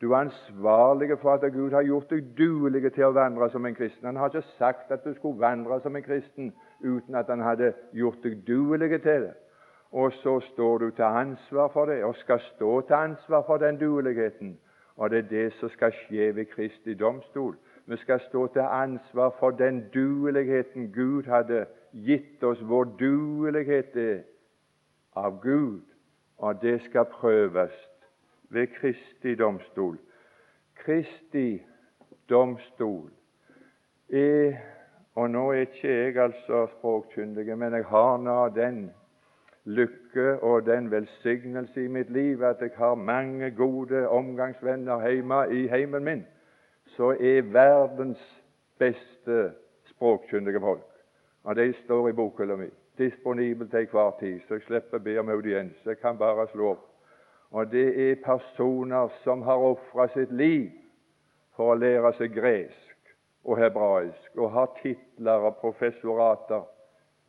Du 0.00 0.12
er 0.12 0.16
ansvarlig 0.16 1.18
for 1.18 1.32
at 1.32 1.52
Gud 1.52 1.72
har 1.72 1.82
gjort 1.82 2.10
deg 2.10 2.28
duelig 2.36 2.92
til 2.92 3.08
å 3.08 3.14
vandre 3.16 3.48
som 3.50 3.66
en 3.66 3.74
kristen. 3.74 4.06
Han 4.06 4.16
har 4.20 4.28
ikke 4.28 4.58
sagt 4.58 4.92
at 4.92 5.04
du 5.04 5.14
skulle 5.14 5.40
vandre 5.40 5.80
som 5.80 5.96
en 5.96 6.04
kristen 6.04 6.52
uten 6.84 7.14
at 7.14 7.32
han 7.32 7.40
hadde 7.40 7.72
gjort 7.96 8.20
deg 8.22 8.42
duelig 8.46 8.90
til 9.00 9.24
det. 9.24 9.34
Og 9.92 10.12
så 10.12 10.40
står 10.52 10.78
du 10.78 10.90
til 10.90 11.04
ansvar 11.04 11.68
for 11.72 11.88
det, 11.88 12.04
og 12.04 12.16
skal 12.20 12.40
stå 12.40 12.80
til 12.80 12.94
ansvar 12.94 13.44
for 13.46 13.56
den 13.56 13.80
dueligheten. 13.80 14.58
Og 14.96 15.10
det 15.10 15.18
er 15.18 15.28
det 15.28 15.52
som 15.52 15.68
skal 15.68 15.92
skje 15.92 16.34
ved 16.36 16.44
Kristi 16.44 16.94
domstol. 16.94 17.56
Vi 17.86 17.96
skal 17.96 18.20
stå 18.20 18.46
til 18.46 18.64
ansvar 18.64 19.36
for 19.38 19.50
den 19.50 19.84
dueligheten 19.94 20.92
Gud 20.92 21.22
hadde 21.22 21.66
gitt 21.92 22.44
oss. 22.44 22.62
Vår 22.68 22.84
duelighet 22.84 23.96
er 23.96 24.22
av 25.16 25.40
Gud, 25.42 25.82
og 26.38 26.62
det 26.62 26.80
skal 26.82 27.04
prøves 27.04 27.72
ved 28.48 28.66
Kristi 28.66 29.34
domstol. 29.34 29.98
Kristi 30.74 31.62
domstol 32.28 33.10
er 34.08 34.56
Og 35.16 35.30
nå 35.30 35.50
er 35.52 35.62
ikke 35.64 35.88
jeg 35.88 36.16
altså 36.20 36.66
språkkyndig, 36.74 37.58
men 37.58 37.72
jeg 37.72 37.84
har 37.88 38.18
nå 38.20 38.48
den 38.52 38.90
lykke 39.66 40.40
og 40.40 40.66
den 40.66 40.90
velsignelse 40.90 41.84
i 41.84 41.90
mitt 41.90 42.10
liv 42.10 42.42
at 42.44 42.62
jeg 42.62 42.70
har 42.76 42.94
mange 42.94 43.50
gode 43.50 44.08
omgangsvenner 44.08 45.08
hjemme 45.08 45.42
i 45.52 45.66
heimen 45.68 46.04
min, 46.04 46.24
så 46.96 47.10
er 47.20 47.52
verdens 47.52 48.22
beste 48.78 49.52
språkkyndige 49.90 50.60
folk. 50.60 50.86
Og 51.44 51.56
de 51.56 51.72
står 51.84 52.08
i 52.08 52.12
bokhylla 52.12 52.56
mi, 52.56 52.70
disponibel 52.98 53.68
til 53.70 53.86
enhver 53.86 54.16
tid, 54.20 54.40
så 54.48 54.54
jeg 54.54 54.66
slipper 54.66 54.98
å 55.00 55.04
be 55.04 55.18
om 55.20 55.30
audiens. 55.30 55.82
Jeg 55.86 55.98
kan 55.98 56.18
bare 56.18 56.46
slå 56.52 56.70
opp 56.74 56.86
og 57.50 57.70
det 57.70 58.10
er 58.10 58.22
personer 58.24 59.08
som 59.24 59.42
har 59.42 59.56
ofra 59.56 60.08
sitt 60.12 60.32
liv 60.32 60.70
for 61.56 61.72
å 61.72 61.78
lære 61.78 62.12
seg 62.18 62.34
gresk 62.34 63.12
og 63.46 63.60
hebraisk, 63.60 64.32
og 64.36 64.50
har 64.52 64.72
titler 64.80 65.46
og 65.46 65.60
professorater 65.60 66.66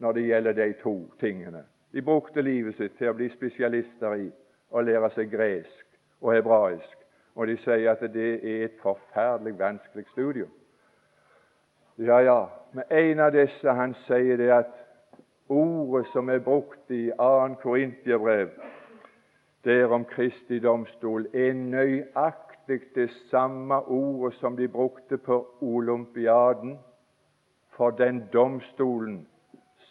når 0.02 0.18
det 0.18 0.24
gjelder 0.26 0.58
de 0.58 0.68
to 0.82 0.96
tingene. 1.22 1.62
De 1.92 2.02
brukte 2.02 2.42
livet 2.42 2.76
sitt 2.76 2.98
til 2.98 3.10
å 3.10 3.16
bli 3.18 3.30
spesialister 3.32 4.16
i 4.20 4.28
å 4.76 4.84
lære 4.84 5.10
seg 5.16 5.32
gresk 5.32 6.00
og 6.22 6.34
hebraisk. 6.34 6.98
og 7.38 7.48
de 7.48 7.58
sier 7.62 7.92
at 7.92 8.02
det 8.14 8.30
er 8.42 8.64
et 8.66 8.80
forferdelig 8.82 9.60
vanskelig 9.60 10.08
studium. 10.12 10.50
Ja, 11.98 12.18
ja, 12.20 12.46
men 12.74 12.84
en 12.90 13.20
av 13.20 13.32
disse 13.32 13.74
han 13.74 13.94
sier 14.08 14.38
det 14.38 14.50
at 14.54 14.74
ordet 15.50 16.08
som 16.14 16.30
er 16.30 16.40
brukt 16.40 16.92
i 16.92 17.12
2. 17.18 17.56
Korintiebrev, 17.62 18.50
der 19.66 19.94
om 19.94 20.06
Kristi 20.06 20.60
domstol, 20.60 21.28
er 21.34 21.54
nøyaktig 21.54 22.82
det 22.96 23.10
samme 23.32 23.82
ordet 23.86 24.34
som 24.40 24.58
de 24.58 24.68
brukte 24.68 25.18
på 25.18 25.40
olympiaden 25.62 26.80
for 27.78 27.92
den 27.92 28.24
domstolen 28.34 29.28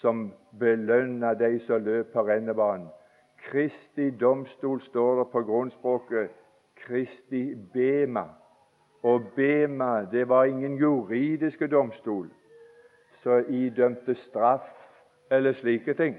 som 0.01 0.33
belønna 0.59 1.35
de 1.35 1.59
som 1.67 1.85
løp 1.85 2.13
på 2.13 2.27
rennebanen. 2.29 2.89
Kristi 3.51 4.11
domstol 4.11 4.81
står 4.83 5.19
det 5.19 5.31
på 5.33 5.43
grunnspråket 5.43 6.31
Kristi 6.87 7.55
bema. 7.73 8.25
Og 9.03 9.23
bema 9.37 10.07
det 10.13 10.29
var 10.29 10.45
ingen 10.45 10.77
juridiske 10.79 11.67
domstol 11.67 12.29
som 13.23 13.45
idømte 13.49 14.15
straff 14.15 14.67
eller 15.31 15.53
slike 15.53 15.95
ting. 15.95 16.17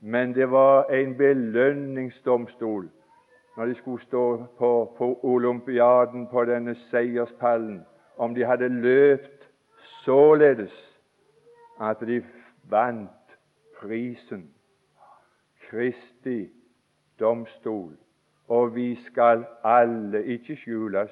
Men 0.00 0.34
det 0.34 0.50
var 0.50 0.84
en 0.84 1.16
belønningsdomstol 1.16 2.88
når 3.56 3.66
de 3.66 3.74
skulle 3.74 4.02
stå 4.02 4.44
på, 4.58 4.94
på 4.98 5.20
olympiaden 5.22 6.26
på 6.30 6.44
denne 6.44 6.76
seierspallen. 6.90 7.80
Om 8.16 8.34
de 8.34 8.44
hadde 8.44 8.68
løpt 8.68 9.48
således 10.04 10.74
at 11.80 12.00
de 12.00 12.22
vant 12.70 13.36
prisen. 13.80 14.50
Kristi 15.68 16.48
domstol. 17.20 17.96
Og 18.48 18.74
vi 18.74 18.94
skal 19.04 19.44
alle 19.64 20.24
ikke 20.24 20.56
skjules, 20.56 21.10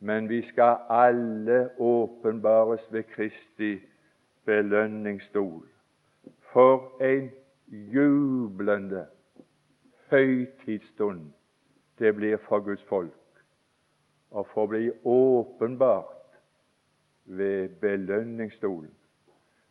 men 0.00 0.28
vi 0.28 0.40
skal 0.48 0.76
alle 0.88 1.70
åpenbares 1.78 2.92
ved 2.92 3.02
Kristi 3.02 3.80
belønningsstol. 4.44 5.68
For 6.52 7.02
en 7.02 7.30
jublende 7.68 9.06
høytidsstund 10.10 11.32
det 11.98 12.14
blir 12.16 12.36
for 12.48 12.60
Guds 12.60 12.82
folk 12.88 13.20
å 14.34 14.42
få 14.50 14.66
bli 14.66 14.90
åpenbart 15.04 16.38
ved 17.24 17.68
belønningsstolen. 17.80 18.90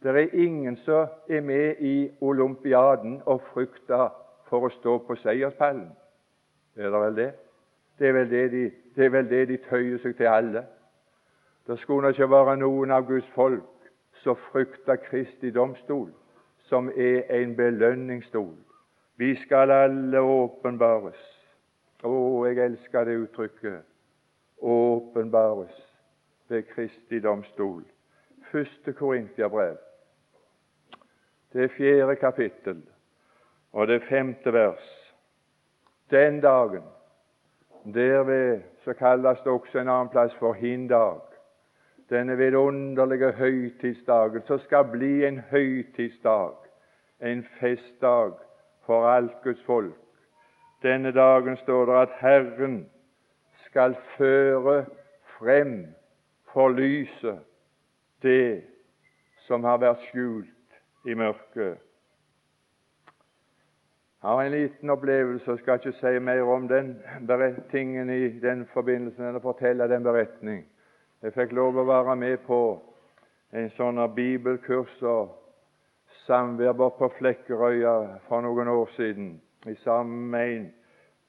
Det 0.03 0.11
er 0.11 0.33
ingen 0.33 0.77
som 0.77 1.07
er 1.29 1.41
med 1.41 1.75
i 1.79 2.11
olympiaden 2.21 3.21
og 3.25 3.41
frykter 3.53 4.09
for 4.49 4.67
å 4.67 4.71
stå 4.73 4.97
på 5.07 5.15
seierspallen. 5.21 5.87
Er 6.75 6.89
det 6.91 6.99
vel 6.99 7.15
det? 7.15 7.29
Det 7.99 8.07
er 8.09 8.13
vel 8.17 8.29
det 8.29 8.41
de, 8.51 8.63
det 8.95 9.11
vel 9.11 9.29
det 9.29 9.47
de 9.47 9.57
tøyer 9.69 10.01
seg 10.03 10.17
til 10.17 10.27
alle. 10.27 10.65
Det 11.67 11.77
skulle 11.79 12.11
ikke 12.11 12.27
være 12.29 12.57
noen 12.59 12.91
av 12.91 13.05
Guds 13.07 13.29
folk 13.35 13.87
som 14.23 14.35
frykter 14.49 14.99
Kristi 15.05 15.51
domstol, 15.55 16.09
som 16.67 16.89
er 16.89 17.23
en 17.37 17.55
belønningsstol. 17.55 18.57
Vi 19.17 19.35
skal 19.45 19.71
alle 19.71 20.19
åpenbares. 20.19 21.23
Å, 22.03 22.11
jeg 22.49 22.59
elsker 22.59 23.07
det 23.07 23.17
uttrykket. 23.23 23.87
Åpenbares 24.59 25.79
ved 26.51 26.67
Kristi 26.75 27.23
domstol. 27.23 27.83
Første 28.51 28.93
Korintiabrev, 28.93 29.77
det 31.53 31.71
fjerde 31.71 32.15
kapittel 32.15 32.81
og 33.73 33.87
det 33.87 34.03
femte 34.09 34.53
vers. 34.53 34.89
Den 36.11 36.41
dagen, 36.41 36.83
derved 37.93 38.61
så 38.83 38.93
kalles 38.93 39.39
det 39.43 39.51
også 39.51 39.79
en 39.79 39.89
annen 39.89 40.09
plass 40.09 40.35
for 40.39 40.53
hindag, 40.53 41.21
denne 42.09 42.37
vidunderlige 42.37 43.31
høytidsdagen, 43.31 44.41
som 44.47 44.59
skal 44.59 44.85
bli 44.91 45.25
en 45.25 45.39
høytidsdag, 45.39 46.55
en 47.21 47.45
festdag 47.59 48.33
for 48.85 49.07
alt 49.07 49.41
Guds 49.43 49.63
folk. 49.63 49.97
Denne 50.83 51.11
dagen 51.11 51.57
står 51.57 51.85
det 51.85 52.01
at 52.01 52.17
Herren 52.19 52.89
skal 53.65 53.95
føre 54.17 54.85
frem 55.39 55.87
for 56.53 56.69
lyset 56.69 57.39
det 58.21 58.63
som 59.47 59.63
har 59.63 59.79
vært 59.81 60.03
skjult 60.11 60.52
i 61.05 61.13
mørket. 61.13 61.77
Jeg 64.23 64.29
har 64.29 64.41
en 64.41 64.51
liten 64.51 64.89
opplevelse 64.89 65.51
og 65.51 65.59
skal 65.59 65.79
ikke 65.79 65.97
si 65.99 66.19
mer 66.19 66.41
om 66.41 66.67
den 66.67 66.93
tingen 67.71 68.09
i 68.09 68.39
den 68.39 68.65
forbindelsen 68.73 69.35
å 69.35 69.41
fortelle 69.43 69.87
den 69.91 70.03
beretning. 70.03 70.61
Jeg 71.23 71.33
fikk 71.35 71.51
lov 71.51 71.77
å 71.77 71.87
være 71.87 72.15
med 72.15 72.37
på 72.47 72.59
en 73.51 73.67
sånn 73.75 73.99
bibelkurs 74.15 74.95
og 75.01 75.33
samvær 76.23 76.73
på 76.97 77.11
Flekkerøya 77.17 77.97
for 78.29 78.45
noen 78.45 78.71
år 78.71 78.95
siden 78.95 79.35
sammen 79.83 80.31
med 80.31 80.55
en 80.55 80.71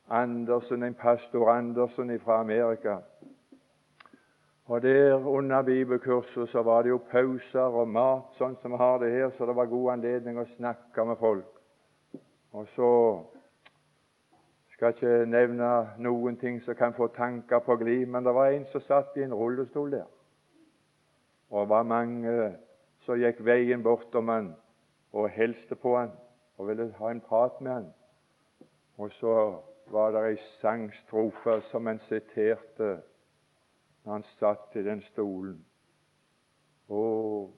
Andersen, 0.09 0.83
en 0.83 0.95
pastor 0.95 1.49
Andersen 1.49 2.21
fra 2.21 2.41
Amerika. 2.41 2.99
Og 4.67 4.83
der 4.83 5.27
Under 5.27 5.63
bibelkurset 5.63 6.49
så 6.49 6.63
var 6.63 6.83
det 6.83 6.89
jo 6.89 7.01
pauser 7.11 7.61
og 7.61 7.89
mat, 7.89 8.31
sånn 8.39 8.57
som 8.63 8.73
vi 8.73 8.81
har 8.81 8.99
det 8.99 9.11
her, 9.13 9.31
så 9.37 9.47
det 9.47 9.57
var 9.57 9.69
god 9.69 9.91
anledning 9.93 10.41
å 10.41 10.47
snakke 10.57 11.05
med 11.05 11.21
folk. 11.21 11.61
Og 12.57 12.69
så 12.73 12.91
skal 14.73 14.95
ikke 14.95 15.27
nevne 15.29 15.71
noen 16.01 16.41
ting 16.41 16.63
som 16.65 16.75
kan 16.81 16.97
få 16.97 17.11
tanker 17.13 17.61
på 17.61 17.77
glid, 17.77 18.07
men 18.09 18.25
det 18.25 18.33
var 18.35 18.55
en 18.55 18.65
som 18.73 18.81
satt 18.89 19.17
i 19.17 19.27
en 19.27 19.37
rullestol 19.37 19.93
der. 19.99 20.09
Og 21.51 21.61
det 21.61 21.71
var 21.71 21.93
mange 21.93 22.35
som 23.05 23.21
gikk 23.21 23.45
veien 23.45 23.85
bortom 23.85 24.33
han 24.33 24.53
og 25.13 25.29
hilste 25.31 25.77
på 25.77 25.93
han 25.99 26.17
og 26.57 26.69
ville 26.69 26.89
ha 26.99 27.11
en 27.11 27.21
prat 27.21 27.61
med 27.61 27.73
han. 27.73 27.89
Og 28.97 29.13
så 29.21 29.35
var 29.93 30.15
det 30.15 30.29
ei 30.31 30.37
sangstrofe 30.63 31.61
som 31.69 31.87
han 31.87 32.01
siterte 32.09 32.97
når 34.05 34.13
han 34.13 34.25
satt 34.39 34.77
i 34.77 34.85
den 34.85 35.03
stolen. 35.03 35.65
Og 36.89 37.57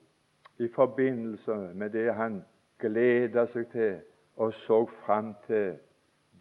i 0.59 0.69
forbindelse 0.75 1.57
med 1.75 1.91
det 1.91 2.15
han 2.15 2.43
gleda 2.79 3.47
seg 3.53 3.71
til 3.73 3.99
og 4.37 4.53
så 4.67 4.85
fram 5.05 5.35
til 5.47 5.79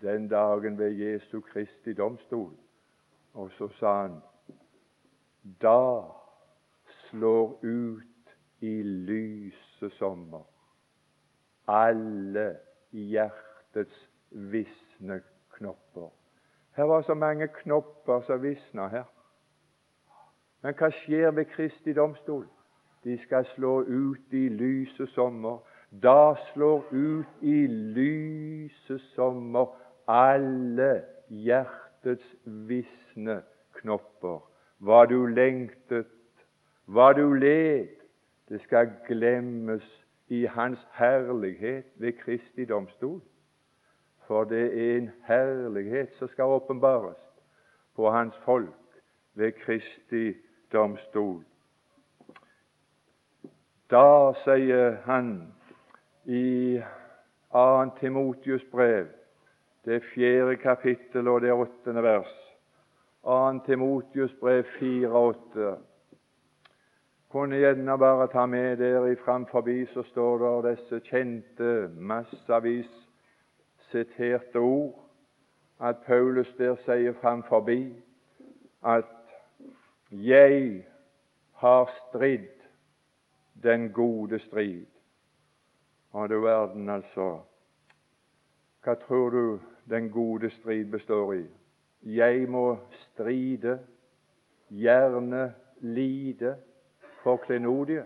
den 0.01 0.27
dagen 0.27 0.77
ved 0.77 0.91
Jesu 0.91 1.41
Kristi 1.41 1.93
domstol. 1.93 2.53
Og 3.33 3.51
så 3.51 3.67
sa 3.79 4.01
han 4.01 4.21
Da 5.61 6.01
slår 7.09 7.59
ut 7.63 8.35
i 8.61 8.81
lyse 8.83 9.89
sommer 9.89 10.43
alle 11.67 12.57
hjertets 12.91 14.09
visne 14.29 15.21
knopper. 15.57 16.09
Her 16.75 16.83
var 16.83 17.01
så 17.01 17.13
mange 17.13 17.47
knopper 17.47 18.21
som 18.21 18.41
visna 18.41 18.87
her. 18.87 19.03
Men 20.65 20.73
hva 20.73 20.87
skjer 20.89 21.29
ved 21.37 21.45
Kristi 21.45 21.93
domstol? 21.93 22.47
De 23.03 23.19
skal 23.21 23.45
slå 23.45 23.83
ut 23.85 24.33
i 24.33 24.47
lyse 24.49 25.05
sommer. 25.13 25.59
Da 26.01 26.33
slår 26.47 26.87
ut 26.89 27.43
i 27.45 27.67
lyse 27.69 28.97
sommer 29.13 29.67
alle 30.09 31.03
hjertets 31.29 32.31
visne 32.45 33.43
knopper. 33.77 34.39
Hva 34.81 35.03
du 35.05 35.27
lengtet, 35.29 36.09
hva 36.89 37.11
du 37.13 37.35
led, 37.37 37.93
det 38.49 38.63
skal 38.63 38.89
glemmes 39.05 39.85
i 40.33 40.47
Hans 40.49 40.81
herlighet 40.97 41.93
ved 42.01 42.17
Kristi 42.23 42.65
domstol. 42.65 43.21
For 44.25 44.49
det 44.49 44.65
er 44.73 44.97
en 44.97 45.11
herlighet 45.29 46.17
som 46.17 46.33
skal 46.33 46.57
åpenbares 46.57 47.21
på 47.95 48.09
Hans 48.09 48.33
folk 48.49 48.97
ved 49.35 49.51
Kristi 49.61 50.25
domstol. 50.25 50.44
Da 53.89 54.33
sier 54.43 54.97
han 55.05 55.53
i 56.25 56.81
2. 57.51 57.89
Timotius 57.99 58.63
brev, 58.71 59.07
det 59.85 60.03
fjerde 60.13 60.55
kapittel 60.57 61.27
og 61.27 61.41
det 61.41 61.53
åttende 61.53 62.03
vers, 62.03 62.31
2. 63.23 63.59
Timotius 63.65 64.33
brev 64.41 64.63
4-8 64.79 65.75
kunne 67.35 67.57
gjerne 67.59 67.97
bare 67.97 68.27
ta 68.27 68.45
med 68.45 68.77
der 68.77 69.15
framforbi, 69.25 69.85
så 69.85 70.03
står 70.03 70.61
det 70.61 70.77
disse 70.77 70.99
kjente, 70.99 71.89
massevis 71.97 72.91
siterte 73.91 74.55
ord, 74.55 75.09
at 75.79 75.95
Paulus 76.07 76.53
der 76.57 76.75
sier 76.85 77.13
framforbi 77.21 77.95
at 78.85 79.14
jeg 80.11 80.85
har 81.53 81.91
stridd 82.07 82.63
den 83.63 83.91
gode 83.93 84.39
strid. 84.39 84.85
Og 86.11 86.29
du 86.29 86.39
verden, 86.39 86.89
altså. 86.89 87.41
Hva 88.83 88.93
tror 88.93 89.29
du 89.29 89.59
den 89.89 90.09
gode 90.09 90.49
strid 90.49 90.85
består 90.91 91.33
i? 91.33 91.45
jeg 92.05 92.49
må 92.49 92.77
stride, 92.91 93.79
gjerne 94.69 95.53
lide 95.81 96.55
for 97.23 97.37
klenodiet. 97.37 98.05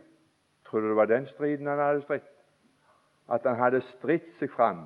Tror 0.66 0.80
du 0.80 0.88
det 0.88 0.96
var 0.96 1.06
den 1.06 1.28
striden 1.28 1.68
han 1.68 1.80
hadde 1.80 2.02
stritt? 2.02 2.30
At 3.32 3.42
han 3.46 3.56
hadde 3.56 3.82
stritt 3.98 4.32
seg 4.40 4.52
fram 4.52 4.86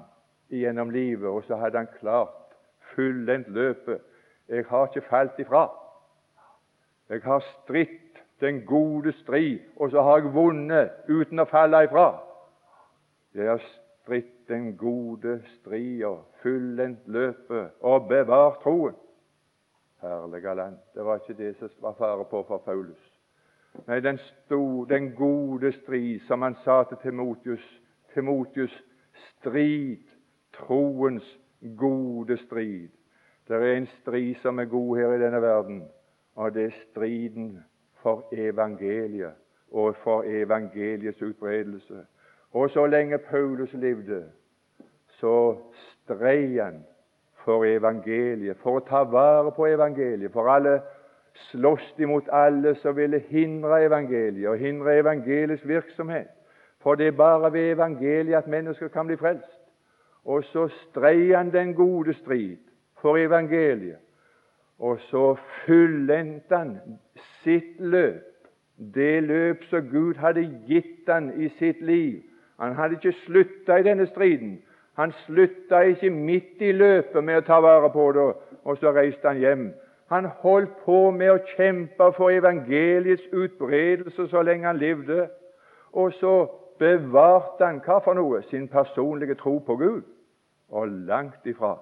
gjennom 0.49 0.89
livet, 0.89 1.29
og 1.29 1.43
så 1.47 1.55
hadde 1.55 1.77
han 1.77 1.91
klart 1.99 2.55
fullendt 2.95 3.47
løpet. 3.47 4.01
Jeg 4.49 4.65
har 4.69 4.87
ikke 4.87 5.07
falt 5.09 5.39
ifra. 5.39 5.67
Jeg 7.13 7.21
har 7.23 7.39
stritt 7.39 8.23
den 8.41 8.65
gode 8.65 9.11
strid, 9.11 9.59
og 9.75 9.91
så 9.91 10.01
har 10.01 10.17
jeg 10.17 10.33
vunnet 10.33 10.89
uten 11.09 11.39
å 11.39 11.45
falle 11.45 11.83
ifra. 11.85 12.07
Jeg 13.37 13.51
har 13.51 13.61
stritt 13.67 14.47
den 14.49 14.71
gode 14.77 15.35
strid 15.59 16.01
og 16.09 16.23
fullendt 16.41 17.05
løpet 17.05 17.77
og 17.85 18.09
bevart 18.09 18.57
troen. 18.65 18.97
Herlige 20.01 20.55
land. 20.57 20.81
Det 20.95 21.05
var 21.05 21.21
ikke 21.21 21.37
det 21.37 21.53
som 21.59 21.69
var 21.85 21.93
fare 22.01 22.25
på 22.25 22.41
for 22.49 22.65
Paulus. 22.65 22.99
Nei, 23.85 24.01
den, 24.01 24.17
sto, 24.17 24.83
den 24.89 25.13
gode 25.15 25.69
strid, 25.83 26.25
som 26.25 26.41
han 26.41 26.57
sa 26.65 26.81
til 26.89 26.97
Timotius, 27.05 27.63
Timotius 28.13 28.73
strid 29.37 30.01
troens 30.57 31.29
gode 31.77 32.41
strid. 32.47 32.89
Det 33.47 33.55
er 33.61 33.75
en 33.77 33.91
strid 34.01 34.35
som 34.41 34.59
er 34.59 34.65
god 34.65 34.97
her 34.97 35.13
i 35.13 35.21
denne 35.21 35.41
verden, 35.41 35.83
og 36.35 36.53
det 36.53 36.65
er 36.65 36.71
striden 36.89 37.63
for 38.01 38.25
evangeliet 38.31 39.33
og 39.71 39.95
for 39.95 40.23
evangeliets 40.27 41.21
utbredelse. 41.21 42.05
Og 42.51 42.69
så 42.69 42.85
lenge 42.85 43.17
Paulus 43.17 43.73
levde, 43.73 44.23
så 45.07 45.57
strei 46.03 46.57
han 46.57 46.85
for 47.45 47.65
evangeliet, 47.65 48.57
for 48.57 48.79
å 48.79 48.85
ta 48.87 49.03
vare 49.03 49.51
på 49.51 49.65
evangeliet, 49.67 50.31
for 50.31 50.49
alle 50.51 50.81
sloss 51.49 51.93
imot 51.97 52.29
alle 52.31 52.75
som 52.75 52.95
ville 52.95 53.19
hindre 53.29 53.81
evangeliet 53.85 54.49
og 54.49 54.57
hindre 54.57 54.97
evangeliets 54.99 55.67
virksomhet. 55.67 56.29
For 56.83 56.95
det 56.95 57.07
er 57.07 57.17
bare 57.17 57.53
ved 57.53 57.71
evangeliet 57.71 58.37
at 58.37 58.47
mennesker 58.47 58.87
kan 58.87 59.07
bli 59.07 59.17
frelst. 59.17 59.59
Og 60.25 60.43
så 60.43 60.67
strei 60.67 61.31
han 61.31 61.51
den 61.51 61.73
gode 61.73 62.13
strid 62.13 62.57
for 63.01 63.17
evangeliet. 63.17 64.02
Og 64.83 64.99
så 64.99 65.35
fullendte 65.65 66.57
han 66.57 66.77
sitt 67.43 67.79
løp, 67.79 68.47
det 68.95 69.23
løp 69.23 69.63
som 69.69 69.85
Gud 69.91 70.17
hadde 70.19 70.43
gitt 70.67 71.07
han 71.07 71.29
i 71.39 71.47
sitt 71.59 71.81
liv. 71.81 72.17
Han 72.59 72.75
hadde 72.75 72.97
ikke 72.99 73.13
slutta 73.25 73.77
i 73.79 73.85
denne 73.87 74.07
striden. 74.07 74.57
Han 74.99 75.13
slutta 75.25 75.79
ikke 75.79 76.09
midt 76.09 76.59
i 76.61 76.71
løpet 76.71 77.23
med 77.23 77.39
å 77.39 77.45
ta 77.47 77.61
vare 77.63 77.89
på 77.93 78.09
det, 78.17 78.25
og 78.63 78.77
så 78.81 78.91
reiste 78.91 79.27
han 79.27 79.39
hjem. 79.39 79.63
Han 80.11 80.27
holdt 80.41 80.73
på 80.83 80.97
med 81.15 81.31
å 81.31 81.39
kjempe 81.55 82.09
for 82.17 82.33
evangeliets 82.35 83.23
utbredelse 83.31 84.27
så 84.29 84.43
lenge 84.43 84.67
han 84.67 84.81
levde. 84.81 85.29
Og 85.93 86.11
så 86.19 86.33
bevarte 86.79 87.65
han 87.65 87.79
hva 87.85 88.01
for 88.03 88.19
noe? 88.19 88.41
Sin 88.51 88.67
personlige 88.67 89.39
tro 89.39 89.61
på 89.63 89.77
Gud. 89.79 90.03
Og 90.69 90.91
langt 91.07 91.47
ifra. 91.47 91.77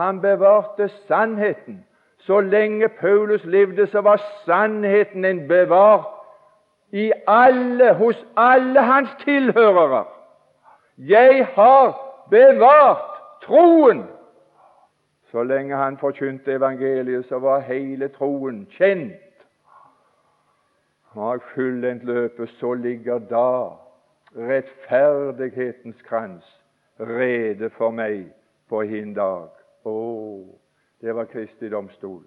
Han 0.00 0.22
bevarte 0.24 0.88
sannheten. 1.04 1.84
Så 2.26 2.40
lenge 2.40 2.88
Paulus 2.88 3.44
levde, 3.44 3.86
så 3.86 4.00
var 4.00 4.22
sannheten 4.44 5.24
en 5.24 5.48
bevart 5.48 6.06
i 6.92 7.12
alle, 7.26 7.94
hos 7.94 8.26
alle 8.36 8.82
hans 8.82 9.10
tilhørere. 9.24 10.04
Jeg 10.98 11.46
har 11.54 12.14
bevart 12.30 13.22
troen. 13.42 14.04
Så 15.30 15.42
lenge 15.42 15.76
han 15.76 15.98
forkynte 15.98 16.52
evangeliet, 16.52 17.26
så 17.28 17.38
var 17.38 17.60
hele 17.60 18.08
troen 18.08 18.66
kjent. 18.70 19.12
Har 21.14 21.32
jeg 21.32 21.40
fullendt 21.54 22.04
løpet, 22.04 22.48
så 22.48 22.74
ligger 22.74 23.18
da 23.18 23.70
rettferdighetens 24.36 26.02
krans 26.02 26.62
rede 27.00 27.70
for 27.70 27.90
meg 27.90 28.26
på 28.68 28.82
hin 28.82 29.14
dag. 29.14 29.48
Å, 29.84 29.94
det 31.06 31.14
var 31.14 31.30
Kristi 31.30 31.70
domstol. 31.70 32.24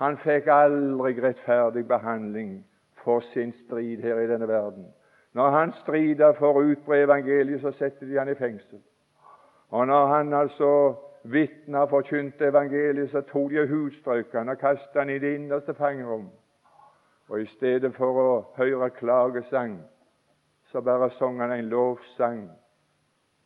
Han 0.00 0.16
fikk 0.20 0.48
aldri 0.52 1.14
rettferdig 1.20 1.86
behandling 1.88 2.58
for 3.04 3.20
sin 3.32 3.52
strid 3.64 4.02
her 4.04 4.20
i 4.20 4.28
denne 4.28 4.48
verden. 4.48 4.86
Når 5.36 5.50
han 5.50 5.72
strider 5.82 6.32
for 6.38 6.56
å 6.56 6.64
utbre 6.64 7.02
evangeliet, 7.04 7.60
så 7.60 7.72
setter 7.76 8.08
de 8.08 8.16
han 8.18 8.32
i 8.32 8.34
fengsel. 8.34 8.80
Og 9.70 9.86
når 9.86 10.06
han 10.06 10.32
altså 10.32 10.70
vitna 11.28 11.84
og 11.84 11.90
forkynte 11.90 12.48
evangeliet, 12.48 13.10
så 13.10 13.20
tok 13.20 13.50
de 13.52 13.66
hudstrøkene 13.68 14.52
og 14.56 14.60
kastet 14.60 15.00
han 15.00 15.12
i 15.12 15.18
det 15.18 15.34
innerste 15.36 15.74
fangerom. 15.74 16.30
Og 17.28 17.40
i 17.42 17.48
stedet 17.56 17.92
for 17.96 18.20
å 18.22 18.30
høre 18.56 18.90
klagesang, 18.96 19.80
så 20.72 20.80
bare 20.80 21.10
sang 21.18 21.40
han 21.40 21.52
en 21.52 21.68
lovsang 21.68 22.46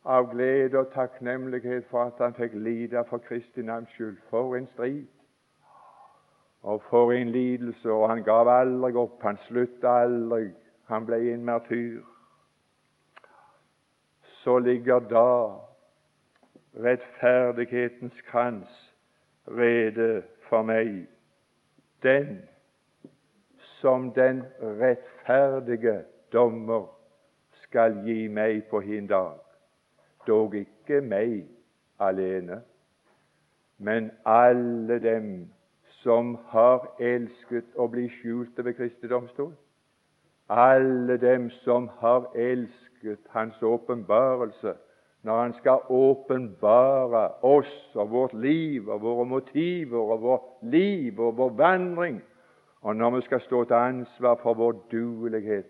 av 0.05 0.31
glede 0.31 0.79
og 0.79 0.93
takknemlighet 0.93 1.85
for 1.89 2.09
at 2.09 2.19
han 2.19 2.33
fikk 2.33 2.53
lide 2.53 3.03
for 3.09 3.17
Kristi 3.17 3.61
navns 3.61 3.89
skyld. 3.89 4.17
For 4.29 4.55
en 4.55 4.67
strid! 4.73 5.07
Og 6.61 6.81
for 6.89 7.11
en 7.11 7.29
lidelse! 7.29 7.91
Og 7.91 8.09
han 8.09 8.23
gav 8.23 8.49
aldri 8.49 8.93
opp. 8.97 9.21
Han 9.23 9.37
slutta 9.47 10.01
aldri. 10.03 10.49
Han 10.89 11.05
ble 11.05 11.33
en 11.33 11.45
martyr. 11.45 12.01
Så 14.23 14.57
ligger 14.59 14.99
da 14.99 15.27
rettferdighetens 16.81 18.21
krans 18.31 18.95
rede 19.47 20.23
for 20.49 20.65
meg. 20.65 21.05
Den 22.03 22.41
som 23.81 24.11
den 24.13 24.43
rettferdige 24.61 26.01
dommer 26.33 26.89
skal 27.61 28.01
gi 28.05 28.27
meg 28.27 28.63
på 28.69 28.79
hin 28.79 29.07
dag. 29.07 29.37
Dog 30.27 30.55
ikke 30.55 31.01
meg 31.01 31.47
alene, 31.99 32.61
men 33.77 34.11
alle 34.25 34.99
dem 35.01 35.49
som 36.01 36.35
har 36.53 36.85
elsket 36.99 37.75
å 37.77 37.87
bli 37.89 38.07
skjulte 38.19 38.65
ved 38.65 38.77
Kristi 38.77 39.09
domstol. 39.09 39.51
Alle 40.51 41.17
dem 41.21 41.49
som 41.63 41.89
har 42.01 42.29
elsket 42.35 43.27
Hans 43.33 43.61
åpenbarelse 43.63 44.75
når 45.23 45.37
Han 45.37 45.53
skal 45.53 45.79
åpenbare 45.89 47.27
oss 47.45 47.95
og 47.95 48.09
vårt 48.09 48.33
liv 48.33 48.89
og 48.89 49.01
våre 49.01 49.25
motiver 49.25 50.13
og 50.15 50.21
vårt 50.21 50.63
liv 50.73 51.19
og 51.19 51.37
vår 51.37 51.49
vandring, 51.49 52.21
og 52.81 52.95
når 52.95 53.15
vi 53.15 53.21
skal 53.21 53.41
stå 53.41 53.63
til 53.63 53.77
ansvar 53.77 54.39
for 54.41 54.53
vår 54.53 54.79
duelighet 54.91 55.69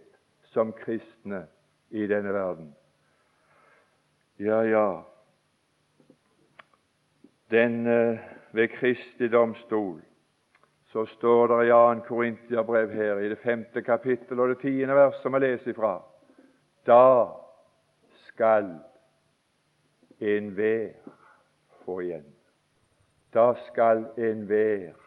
som 0.53 0.71
kristne 0.73 1.45
i 1.91 2.07
denne 2.07 2.33
verden. 2.33 2.71
Ja, 4.41 4.61
ja 4.61 5.03
Den 7.51 7.87
eh, 7.87 8.19
ved 8.51 8.67
Kristi 8.67 9.27
domstol 9.27 10.01
så 10.85 11.05
står 11.05 11.47
det 11.47 11.67
i 11.67 11.69
2. 11.69 12.07
Korintiabrev 12.07 12.91
her, 12.91 13.17
i 13.17 13.29
det 13.29 13.37
femte 13.37 13.81
kapittel 13.81 14.39
og 14.39 14.49
det 14.49 14.57
tiende 14.59 14.95
vers, 14.95 15.21
som 15.21 15.33
vi 15.33 15.39
leser 15.39 15.71
ifra. 15.71 16.01
Da 16.85 17.27
skal 18.11 18.79
enhver 20.19 20.89
få 21.85 21.99
igjen. 21.99 22.25
Da 23.33 23.53
skal 23.67 24.05
enhver 24.17 24.97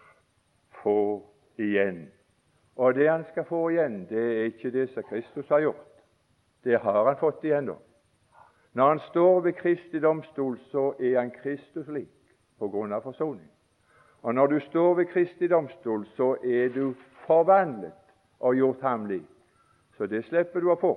få 0.82 1.22
igjen. 1.58 2.06
Og 2.76 2.94
det 2.94 3.10
han 3.10 3.24
skal 3.32 3.44
få 3.44 3.68
igjen, 3.68 4.06
det 4.08 4.24
er 4.38 4.44
ikke 4.44 4.70
det 4.70 4.88
som 4.90 5.02
Kristus 5.02 5.48
har 5.48 5.60
gjort. 5.60 5.90
Det 6.64 6.80
har 6.80 7.04
han 7.04 7.20
fått 7.20 7.44
igjen 7.44 7.66
da. 7.66 7.76
Når 8.74 8.88
han 8.88 8.98
står 8.98 9.40
ved 9.40 9.52
Kristi 9.52 10.00
domstol, 10.00 10.58
så 10.58 10.94
er 11.00 11.18
han 11.20 11.30
Kristus 11.30 11.88
lik 11.88 12.10
på 12.58 12.68
grunn 12.68 12.92
av 12.92 13.02
forsoning. 13.02 13.50
Og 14.22 14.34
når 14.34 14.46
du 14.46 14.60
står 14.60 14.94
ved 14.94 15.06
Kristi 15.06 15.48
domstol, 15.48 16.06
så 16.16 16.36
er 16.44 16.68
du 16.74 16.94
forvandlet 17.26 17.92
og 18.40 18.56
gjort 18.56 18.80
ham 18.82 19.06
lik. 19.06 19.28
Så 19.96 20.06
det 20.06 20.24
slipper 20.24 20.60
du 20.60 20.72
å 20.72 20.78
få. 20.80 20.94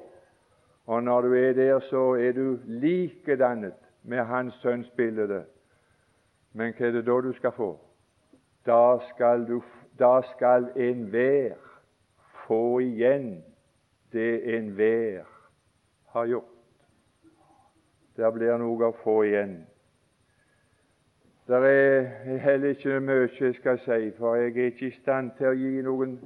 Og 0.87 1.03
når 1.03 1.21
du 1.21 1.35
er 1.35 1.53
der, 1.53 1.79
så 1.89 2.15
er 2.15 2.31
du 2.33 2.57
likedannet 2.65 3.77
med 4.03 4.25
Hans 4.25 4.55
Sønns 4.63 4.89
bilde. 4.97 5.43
Men 6.53 6.73
hva 6.73 6.87
er 6.87 6.97
det 6.97 7.05
da 7.05 7.21
du 7.21 7.33
skal 7.37 7.53
få? 7.53 7.71
Da 8.65 8.97
skal, 9.11 9.45
du, 9.45 9.61
da 9.99 10.21
skal 10.33 10.71
enhver 10.75 11.59
få 12.47 12.79
igjen 12.79 13.43
det 14.11 14.55
enhver 14.55 15.27
har 16.15 16.25
gjort. 16.25 16.57
Der 18.17 18.32
blir 18.34 18.58
noe 18.58 18.88
å 18.88 18.95
få 19.03 19.19
igjen. 19.27 19.60
Det 21.47 21.58
er 21.63 22.39
heller 22.43 22.73
ikke 22.73 22.97
mye 22.99 23.27
jeg 23.39 23.53
skal 23.60 23.77
si, 23.86 24.10
for 24.17 24.36
jeg 24.36 24.49
er 24.58 24.71
ikke 24.71 24.88
i 24.89 24.95
stand 24.97 25.36
til 25.38 25.51
å 25.51 25.53
gi 25.56 25.84
noen, 25.86 26.17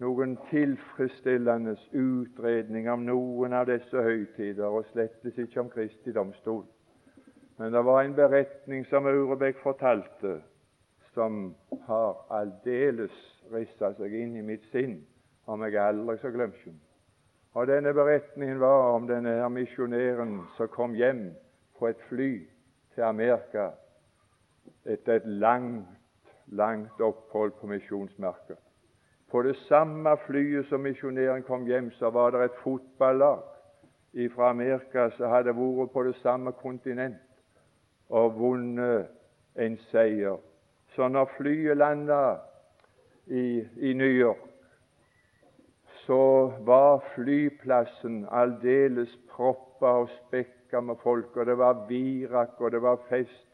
noen 0.00 0.36
tilfredsstillende 0.48 1.74
utredning 1.90 2.88
om 2.92 3.02
noen 3.04 3.58
av 3.58 3.66
disse 3.68 4.06
høytider, 4.06 4.64
og 4.64 4.86
slettes 4.92 5.42
ikke 5.42 5.60
om 5.64 5.74
Kristi 5.74 6.14
domstol. 6.16 6.62
Men 7.58 7.74
det 7.74 7.84
var 7.84 8.02
en 8.02 8.16
beretning 8.16 8.86
som 8.86 9.10
Aurebekk 9.10 9.60
fortalte, 9.62 10.38
som 11.14 11.52
har 11.90 12.24
aldeles 12.30 13.14
rissa 13.52 13.92
seg 13.98 14.16
inn 14.22 14.38
i 14.38 14.46
mitt 14.46 14.64
sinn, 14.72 15.00
om 15.50 15.66
jeg 15.66 15.82
aldri 15.82 16.16
så 16.22 16.32
glemme 16.32 16.56
den. 16.64 16.83
Og 17.54 17.66
Denne 17.66 17.94
beretningen 17.94 18.60
var 18.60 18.94
om 18.96 19.06
denne 19.06 19.30
her 19.30 19.48
misjonæren 19.48 20.40
som 20.56 20.68
kom 20.68 20.94
hjem 20.94 21.28
på 21.78 21.86
et 21.86 22.00
fly 22.08 22.30
til 22.94 23.02
Amerika 23.06 23.68
etter 24.84 25.20
et 25.20 25.26
langt, 25.26 25.86
langt 26.46 27.00
opphold 27.00 27.52
på 27.60 27.66
misjonsmarka. 27.66 28.54
På 29.30 29.42
det 29.42 29.56
samme 29.68 30.16
flyet 30.26 30.66
som 30.66 30.80
misjonæren 30.80 31.42
kom 31.42 31.66
hjem, 31.66 31.90
så 31.90 32.10
var 32.10 32.30
det 32.30 32.44
et 32.44 32.58
fotballag 32.62 33.42
fra 34.34 34.50
Amerika 34.50 35.10
som 35.10 35.30
hadde 35.30 35.54
vært 35.54 35.92
på 35.92 36.02
det 36.02 36.16
samme 36.22 36.52
kontinent 36.52 37.22
og 38.08 38.34
vunnet 38.38 39.06
en 39.58 39.78
seier. 39.90 40.36
Så 40.94 41.08
når 41.08 41.30
flyet 41.36 41.76
landa 41.76 42.36
i, 43.26 43.62
i 43.76 43.92
New 43.92 44.10
York, 44.10 44.53
så 46.06 46.52
var 46.66 47.02
flyplassen 47.14 48.26
aldeles 48.30 49.18
proppa 49.30 49.86
og 49.86 50.08
spekka 50.08 50.80
med 50.80 50.96
folk, 51.02 51.36
og 51.36 51.46
det 51.46 51.58
var 51.58 51.86
virak, 51.88 52.60
og 52.60 52.72
det 52.72 52.82
var 52.82 52.98
fest. 53.08 53.46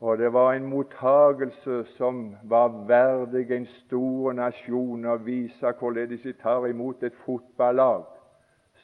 Og 0.00 0.18
det 0.18 0.32
var 0.32 0.52
en 0.52 0.66
mottagelse 0.66 1.84
som 1.96 2.36
var 2.42 2.68
verdig 2.88 3.50
en 3.52 3.66
stor 3.66 4.32
nasjon 4.32 5.04
å 5.04 5.18
vise 5.20 5.72
hvorledes 5.78 6.22
de 6.24 6.32
tar 6.40 6.64
imot 6.70 7.02
et 7.02 7.18
fotballag 7.26 8.06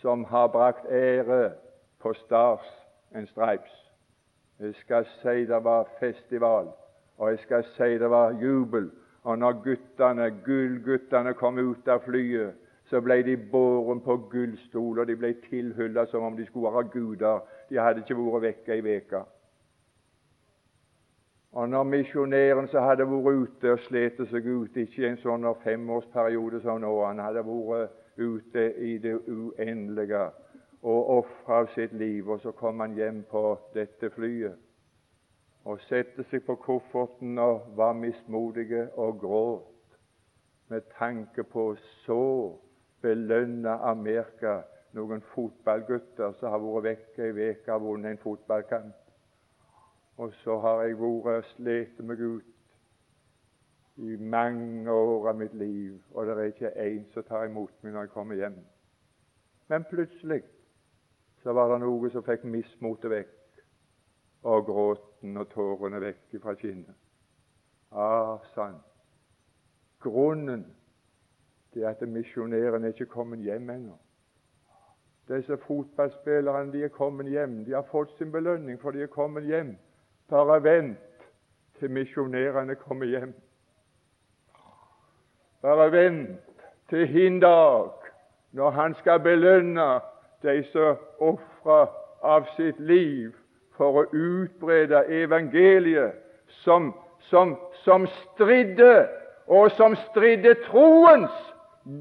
som 0.03 0.25
har 0.29 0.51
brakt 0.53 0.85
ære 0.93 1.55
på 2.03 2.13
Stars 2.15 2.69
and 3.15 3.27
Stripes. 3.33 3.73
Jeg 4.61 4.75
skal 4.75 5.09
si 5.23 5.47
det 5.49 5.65
var 5.65 5.89
festival, 6.01 6.69
og 7.19 7.31
jeg 7.31 7.39
skal 7.39 7.65
si 7.77 7.99
det 7.99 8.11
var 8.11 8.37
jubel. 8.43 8.91
Og 9.27 9.39
når 9.39 9.53
guttene, 9.63 10.31
gullguttene 10.47 11.33
kom 11.35 11.59
ut 11.59 11.89
av 11.91 12.05
flyet, 12.05 12.55
så 12.87 13.01
ble 13.03 13.17
de 13.27 13.33
båren 13.51 13.99
på 14.05 14.15
gullstol, 14.31 15.01
og 15.03 15.09
de 15.09 15.17
ble 15.19 15.33
tilhylla 15.49 16.05
som 16.07 16.23
om 16.29 16.37
de 16.37 16.45
skulle 16.47 16.71
være 16.71 16.93
guder. 16.93 17.41
De 17.69 17.81
hadde 17.83 18.05
ikke 18.05 18.15
vært 18.21 18.45
vekke 18.45 18.77
ei 18.77 19.01
uke. 19.01 19.23
Og 21.59 21.69
når 21.73 21.89
misjonæren 21.91 22.69
som 22.71 22.87
hadde 22.87 23.09
vært 23.11 23.41
ute 23.43 23.73
og 23.75 23.83
slet 23.89 24.21
seg 24.31 24.47
ut, 24.47 24.77
ikke 24.77 25.03
i 25.03 25.09
en 25.09 25.19
sånn 25.19 25.49
femårsperiode 25.65 26.61
som 26.63 26.79
nå, 26.85 26.93
han 27.03 27.25
hadde 27.25 27.43
vært 27.49 27.97
ute 28.17 28.69
i 28.79 28.99
det 29.03 29.17
uendelige 29.27 30.23
og 30.87 31.11
ofra 31.17 31.65
sitt 31.75 31.99
liv, 31.99 32.31
og 32.31 32.39
så 32.45 32.55
kom 32.55 32.85
han 32.85 32.95
hjem 32.95 33.25
på 33.31 33.43
dette 33.75 34.13
flyet 34.15 34.63
og 35.67 35.81
satte 35.89 36.23
seg 36.31 36.45
på 36.47 36.55
kofferten 36.63 37.39
og 37.43 37.73
var 37.79 37.97
mismodige 37.99 38.87
og 38.95 39.19
gråt 39.19 39.97
med 40.71 40.87
tanke 40.99 41.43
på 41.43 41.73
så 42.05 42.23
belønne 43.03 43.75
Amerika 43.91 44.61
noen 44.97 45.23
fotballgutter 45.35 46.37
som 46.39 46.55
har 46.55 46.63
vært 46.63 46.87
vekke 46.87 47.27
ei 47.27 47.51
uke 47.51 47.75
og 47.75 47.83
vunnet 47.83 48.15
en 48.15 48.23
fotballkamp. 48.23 48.95
Og 50.17 50.33
så 50.43 50.57
har 50.63 50.85
jeg 50.87 50.99
vært 51.01 51.33
og 51.33 51.51
slitt 51.51 51.99
meg 52.01 52.23
ut 52.23 52.53
i 53.97 54.17
mange 54.21 54.93
år 54.93 55.31
av 55.33 55.39
mitt 55.41 55.55
liv, 55.57 55.97
og 56.13 56.27
det 56.27 56.37
er 56.37 56.51
ikke 56.53 56.75
én 56.85 57.05
som 57.13 57.25
tar 57.25 57.47
imot 57.49 57.73
meg 57.83 57.95
når 57.95 58.07
jeg 58.07 58.15
kommer 58.15 58.39
hjem. 58.39 58.59
Men 59.69 59.87
plutselig 59.91 60.43
så 61.43 61.53
var 61.57 61.73
det 61.73 61.83
noe 61.83 62.11
som 62.13 62.25
fikk 62.25 62.45
mismotet 62.49 63.11
vekk, 63.13 63.33
og 64.47 64.67
gråten 64.67 65.37
og 65.37 65.49
tårene 65.51 65.99
vekk 66.01 66.37
fra 66.43 66.55
kinnet. 66.55 66.95
Ah, 67.91 68.39
sant. 68.55 68.83
Grunnen 70.01 70.67
til 71.73 71.87
at 71.89 72.03
misjonæren 72.09 72.85
er 72.85 73.05
kommet 73.11 73.39
hjem 73.39 73.71
ennå. 73.71 73.97
Disse 75.29 75.57
fotballspillerne 75.67 76.73
de 76.73 76.85
er 76.85 76.89
kommet 76.89 77.27
hjem. 77.27 77.65
De 77.65 77.73
har 77.73 77.83
fått 77.91 78.15
sin 78.19 78.33
belønning, 78.33 78.81
for 78.81 78.91
de 78.91 79.03
er 79.03 79.11
kommet 79.11 79.45
hjem. 79.45 79.77
Bare 80.31 80.63
vent 80.63 80.99
til 81.79 81.91
misjonærene 81.91 82.75
kommer 82.75 83.07
hjem. 83.07 83.35
Bare 85.63 85.93
vent 85.93 86.63
til 86.89 87.07
hin 87.07 87.41
dag 87.41 87.91
når 88.53 88.71
han 88.71 88.95
skal 88.95 89.21
belønne 89.21 90.01
de 90.43 90.63
som 90.71 90.97
ofrer 91.19 91.91
av 92.23 92.47
sitt 92.57 92.79
liv 92.79 93.35
for 93.77 94.01
å 94.01 94.07
utbrede 94.13 95.05
evangeliet, 95.23 96.17
som, 96.65 96.95
som, 97.31 97.57
som 97.85 98.07
stridde, 98.33 99.07
og 99.47 99.71
som 99.77 99.95
stridde 100.09 100.57
troens 100.67 101.35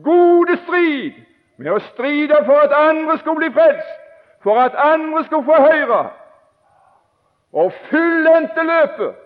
gode 0.03 0.57
strid 0.63 1.19
med 1.57 1.71
å 1.75 1.81
stride 1.91 2.39
for 2.47 2.63
at 2.65 2.73
andre 2.75 3.17
skulle 3.21 3.45
bli 3.45 3.51
frelst, 3.53 3.91
for 4.43 4.59
at 4.61 4.77
andre 4.77 5.23
skulle 5.27 5.45
få 5.45 5.59
høre, 5.61 6.01
og 7.55 7.75
fullendte 7.89 8.65
løpet 8.67 9.21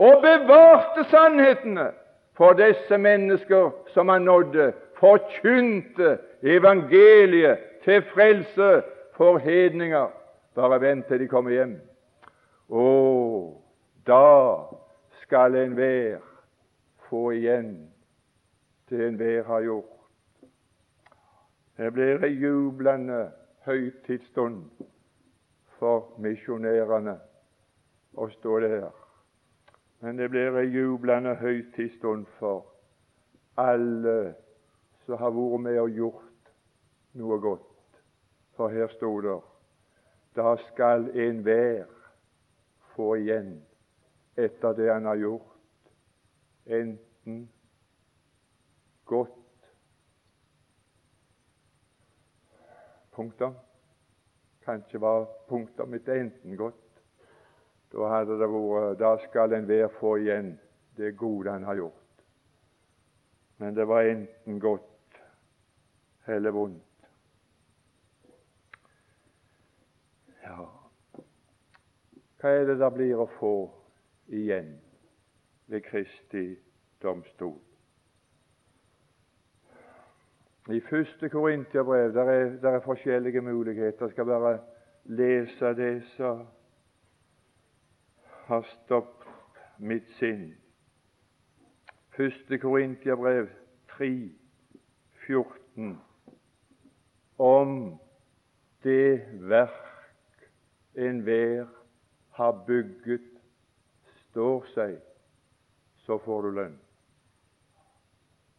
og 0.00 0.22
bevarte 0.24 1.04
sannhetene 1.10 1.90
for 2.38 2.56
disse 2.56 2.96
mennesker 2.98 3.74
som 3.92 4.08
han 4.08 4.24
nådde, 4.24 4.70
forkynte 5.00 6.18
evangeliet 6.42 7.58
til 7.84 8.02
frelse 8.14 8.70
for 9.16 9.38
hedninger. 9.38 10.08
Bare 10.54 10.80
vent 10.80 11.06
til 11.06 11.22
de 11.22 11.28
kommer 11.28 11.54
hjem. 11.54 11.76
Å, 12.70 12.86
da 14.06 14.24
skal 15.22 15.54
enhver 15.58 16.20
få 17.10 17.30
igjen 17.34 17.90
det 18.90 19.06
enhver 19.06 19.42
har 19.42 19.60
gjort. 19.60 19.96
Det 21.76 21.92
blir 21.92 22.24
ei 22.26 22.34
jublende 22.34 23.30
høytidsstund 23.64 24.64
for 25.78 26.10
misjonærene 26.18 27.14
å 28.18 28.26
stå 28.34 28.58
der. 28.64 28.90
Men 30.02 30.18
det 30.18 30.30
blir 30.32 30.58
ei 30.58 30.66
jublende 30.74 31.36
høytidsstund 31.38 32.26
for 32.40 32.66
alle 33.56 34.34
som 35.04 35.22
har 35.22 35.32
vært 35.38 35.64
med 35.68 35.78
og 35.80 35.96
gjort 35.96 36.52
noe 37.20 37.38
godt. 37.40 38.00
For 38.56 38.68
her 38.68 38.90
sto 38.96 39.14
det 39.24 39.38
da 40.40 40.56
skal 40.56 41.10
enhver 41.12 41.84
få 42.94 43.14
igjen 43.20 43.58
etter 44.40 44.72
det 44.72 44.88
han 44.88 45.04
har 45.04 45.18
gjort, 45.20 45.58
enten 46.66 47.42
godt 49.04 49.36
Punktum. 53.10 53.54
Kanskje 54.64 54.98
var 55.02 55.26
punktum 55.48 55.90
mitt 55.92 56.08
enten 56.08 56.56
godt. 56.56 57.02
Da 57.92 58.06
hadde 58.08 58.38
det 58.40 58.48
vært 58.48 59.00
Da 59.00 59.10
skal 59.26 59.52
enhver 59.52 59.90
få 59.98 60.14
igjen 60.22 60.54
det 60.96 61.16
gode 61.18 61.52
han 61.52 61.66
har 61.68 61.76
gjort. 61.82 62.22
Men 63.58 63.74
det 63.76 63.84
var 63.88 64.08
enten 64.08 64.60
godt 64.60 65.20
eller 66.26 66.50
vondt. 66.50 66.89
Ja, 70.50 70.64
hva 72.40 72.50
er 72.50 72.64
det 72.66 72.74
det 72.80 72.86
blir 72.94 73.20
å 73.22 73.26
få 73.36 73.50
igjen 74.34 74.72
ved 75.70 75.84
Kristi 75.86 76.56
domstol? 77.02 77.52
I 80.74 80.80
første 80.88 81.28
Korintiabrev 81.30 82.14
der 82.14 82.30
er, 82.32 82.48
der 82.62 82.78
er 82.78 82.82
forskjellige 82.82 83.40
muligheter. 83.46 84.08
Jeg 84.08 84.16
skal 84.16 84.26
bare 84.26 84.56
lese 85.04 85.70
det 85.78 85.92
som 86.16 86.42
har 88.48 88.66
stoppet 88.72 89.28
mitt 89.78 90.10
sinn. 90.18 90.48
Første 92.16 92.58
Korintiabrev 92.58 93.46
3, 93.94 94.10
14 95.28 95.94
om 97.38 97.78
det 98.82 99.22
verk 99.46 99.89
enhver 100.94 101.66
har 102.30 102.64
bygget, 102.66 103.26
står 104.30 104.66
seg, 104.74 104.96
så 106.06 106.18
får 106.18 106.42
du 106.42 106.50
lønn. 106.50 106.78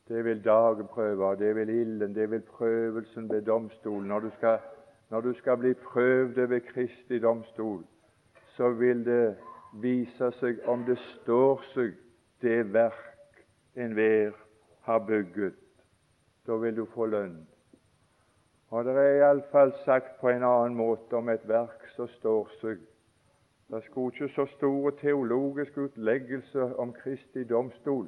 Det 0.07 0.25
vil 0.25 0.43
dagen 0.43 0.87
prøve, 0.91 1.35
det 1.39 1.55
vil 1.55 1.69
ilden, 1.69 2.15
det 2.15 2.31
vil 2.31 2.41
prøvelsen 2.41 3.29
ved 3.29 3.41
domstolen. 3.41 4.07
Når 4.07 4.19
du 4.19 4.29
skal, 4.37 4.59
når 5.09 5.21
du 5.21 5.33
skal 5.33 5.57
bli 5.57 5.73
prøvd 5.73 6.47
ved 6.47 6.61
Kristi 6.61 7.19
domstol, 7.19 7.85
så 8.57 8.69
vil 8.69 9.05
det 9.05 9.37
vise 9.73 10.31
seg 10.39 10.59
om 10.67 10.83
det 10.83 10.97
står 10.99 11.63
seg 11.73 11.95
det 12.41 12.73
verk 12.73 13.45
enhver 13.75 14.35
har 14.81 14.99
bygget. 14.99 15.55
Da 16.47 16.57
vil 16.59 16.75
du 16.75 16.85
få 16.85 17.05
lønn. 17.05 17.50
Og 18.71 18.85
det 18.85 18.93
er 18.95 19.17
iallfall 19.19 19.73
sagt 19.85 20.13
på 20.21 20.29
en 20.31 20.43
annen 20.47 20.75
måte 20.79 21.17
om 21.19 21.29
et 21.29 21.43
verk 21.47 21.83
som 21.95 22.07
står 22.07 22.51
seg, 22.61 22.79
Det 23.71 23.83
skulle 23.83 24.11
ikke 24.11 24.33
så 24.35 24.45
store 24.51 24.91
teologiske 24.99 25.81
utleggelser 25.81 26.73
om 26.79 26.93
Kristi 26.93 27.43
domstol, 27.47 28.07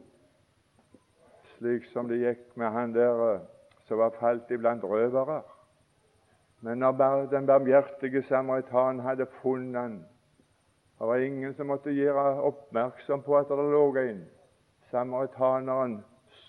slik 1.57 1.85
som 1.93 2.07
det 2.07 2.19
gikk 2.19 2.57
med 2.59 2.71
han 2.71 2.93
der 2.93 3.21
eh, 3.27 3.45
som 3.87 3.97
var 3.97 4.15
falt 4.19 4.51
iblant 4.51 4.83
røvere. 4.83 5.41
Men 6.61 6.77
når 6.77 7.27
den 7.31 7.45
barmhjertige 7.45 8.23
samaritan 8.27 8.99
hadde 8.99 9.25
funnet 9.41 9.81
han, 9.81 9.95
det 10.99 11.07
var 11.07 11.15
ingen 11.15 11.53
som 11.53 11.67
måtte 11.67 11.91
gjøre 11.91 12.41
oppmerksom 12.41 13.23
på 13.23 13.37
at 13.37 13.47
det 13.47 13.57
lå 13.57 13.95
en. 13.95 14.25
Samaritaneren 14.91 16.03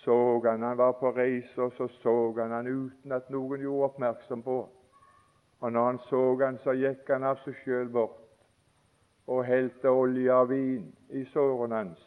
så 0.05 0.41
han, 0.45 0.63
han 0.63 0.77
var 0.77 0.91
på 0.91 1.11
reise, 1.11 1.61
og 1.61 1.71
så 1.77 1.87
så 1.87 2.33
han 2.37 2.51
han 2.51 2.67
uten 2.67 3.11
at 3.11 3.29
noen 3.29 3.61
gjorde 3.61 3.85
oppmerksom 3.89 4.43
på. 4.43 4.69
Og 5.59 5.71
når 5.71 5.85
han 5.85 5.99
så 6.09 6.21
han, 6.43 6.57
så 6.63 6.75
gikk 6.77 7.09
han 7.09 7.23
av 7.23 7.41
seg 7.43 7.57
sjøl 7.63 7.89
bort 7.89 8.21
og 9.25 9.45
helte 9.45 9.89
olje 9.89 10.33
og 10.33 10.49
vin 10.49 10.83
i 11.09 11.23
sårene 11.33 11.75
hans. 11.75 12.01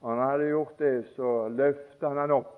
Og 0.00 0.10
når 0.10 0.22
han 0.22 0.30
hadde 0.30 0.48
gjort 0.48 0.78
det, 0.78 0.96
så 1.16 1.48
løftet 1.48 2.08
han 2.08 2.20
han 2.20 2.36
opp 2.36 2.56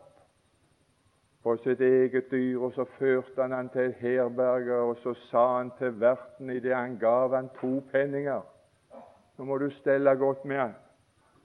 på 1.42 1.56
sitt 1.62 1.80
eget 1.80 2.30
dyr, 2.30 2.58
og 2.58 2.74
så 2.74 2.84
førte 2.98 3.42
han 3.42 3.52
han 3.52 3.68
til 3.70 3.90
et 3.90 4.02
herberge, 4.02 4.74
og 4.74 4.96
så 5.02 5.14
sa 5.30 5.46
han 5.58 5.70
til 5.78 6.00
verten 6.00 6.50
idet 6.50 6.74
han 6.74 6.98
gav 6.98 7.34
han 7.34 7.50
to 7.60 7.80
penninger 7.92 8.42
Nå 9.38 9.44
må 9.44 9.56
du 9.58 9.70
stelle 9.70 10.12
godt 10.16 10.44
med 10.44 10.58
han. 10.58 10.74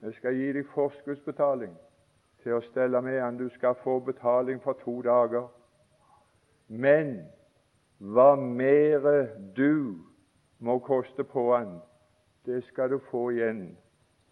Jeg 0.01 0.13
skal 0.13 0.35
gi 0.35 0.49
deg 0.53 0.65
forskuddsbetaling 0.73 1.77
til 2.47 2.55
å 2.55 2.63
stelle 2.63 3.01
med 3.03 3.19
han. 3.19 3.37
Du 3.37 3.49
skal 3.49 3.75
få 3.83 3.99
betaling 3.99 4.61
for 4.63 4.79
to 4.85 5.01
dager. 5.03 5.49
Men 6.67 7.17
hva 7.99 8.35
mere 8.39 9.27
du 9.57 9.97
må 10.59 10.79
koste 10.79 11.23
på 11.27 11.49
han, 11.55 11.79
det 12.45 12.63
skal 12.69 12.89
du 12.89 12.99
få 13.11 13.29
igjen. 13.35 13.77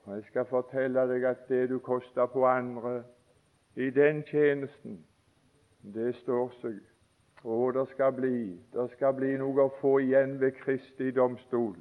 Og 0.06 0.16
Jeg 0.16 0.24
skal 0.30 0.46
fortelle 0.46 1.08
deg 1.12 1.24
at 1.28 1.48
det 1.50 1.70
du 1.70 1.80
koster 1.80 2.26
på 2.26 2.46
andre 2.48 3.04
i 3.76 3.90
den 3.90 4.24
tjenesten, 4.24 5.00
det 5.84 6.16
står 6.16 6.52
seg. 6.62 6.80
Og 7.44 7.74
det 7.74 7.88
skal 7.92 8.14
bli 8.14 8.58
det 8.74 8.90
skal 8.96 9.14
bli 9.14 9.36
noe 9.38 9.68
å 9.68 9.74
få 9.82 9.98
igjen 10.00 10.40
ved 10.40 10.56
Kristi 10.64 11.12
domstol 11.12 11.76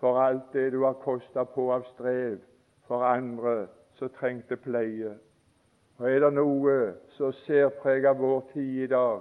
for 0.00 0.18
alt 0.20 0.50
det 0.52 0.72
du 0.72 0.82
har 0.82 0.98
kosta 1.04 1.44
på 1.44 1.70
av 1.72 1.86
strev 1.94 2.40
for 2.88 3.06
andre 3.06 3.68
som 3.96 4.10
trengte 4.18 4.56
pleie. 4.56 5.14
Og 6.02 6.10
Er 6.10 6.18
det 6.18 6.32
noe 6.34 6.72
som 7.14 7.30
særpreger 7.44 8.16
vår 8.18 8.40
tid 8.52 8.78
i 8.82 8.86
dag, 8.90 9.20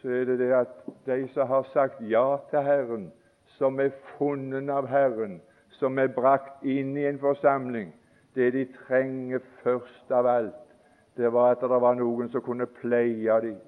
så 0.00 0.08
er 0.10 0.24
det 0.26 0.38
det 0.40 0.48
at 0.52 0.72
de 1.06 1.28
som 1.30 1.46
har 1.46 1.68
sagt 1.70 2.00
ja 2.10 2.36
til 2.50 2.62
Herren, 2.66 3.04
som 3.46 3.78
er 3.80 3.92
funnet 4.16 4.70
av 4.74 4.88
Herren, 4.90 5.36
som 5.78 5.98
er 5.98 6.10
brakt 6.10 6.64
inn 6.66 6.96
i 6.98 7.06
en 7.06 7.20
forsamling, 7.22 7.92
det 8.34 8.50
de 8.56 8.64
trenger 8.88 9.38
først 9.62 10.10
av 10.10 10.26
alt, 10.26 10.74
det 11.16 11.30
var 11.32 11.54
at 11.54 11.62
det 11.62 11.80
var 11.86 11.94
noen 11.94 12.32
som 12.32 12.42
kunne 12.42 12.66
pleie 12.66 13.40
dem. 13.46 13.60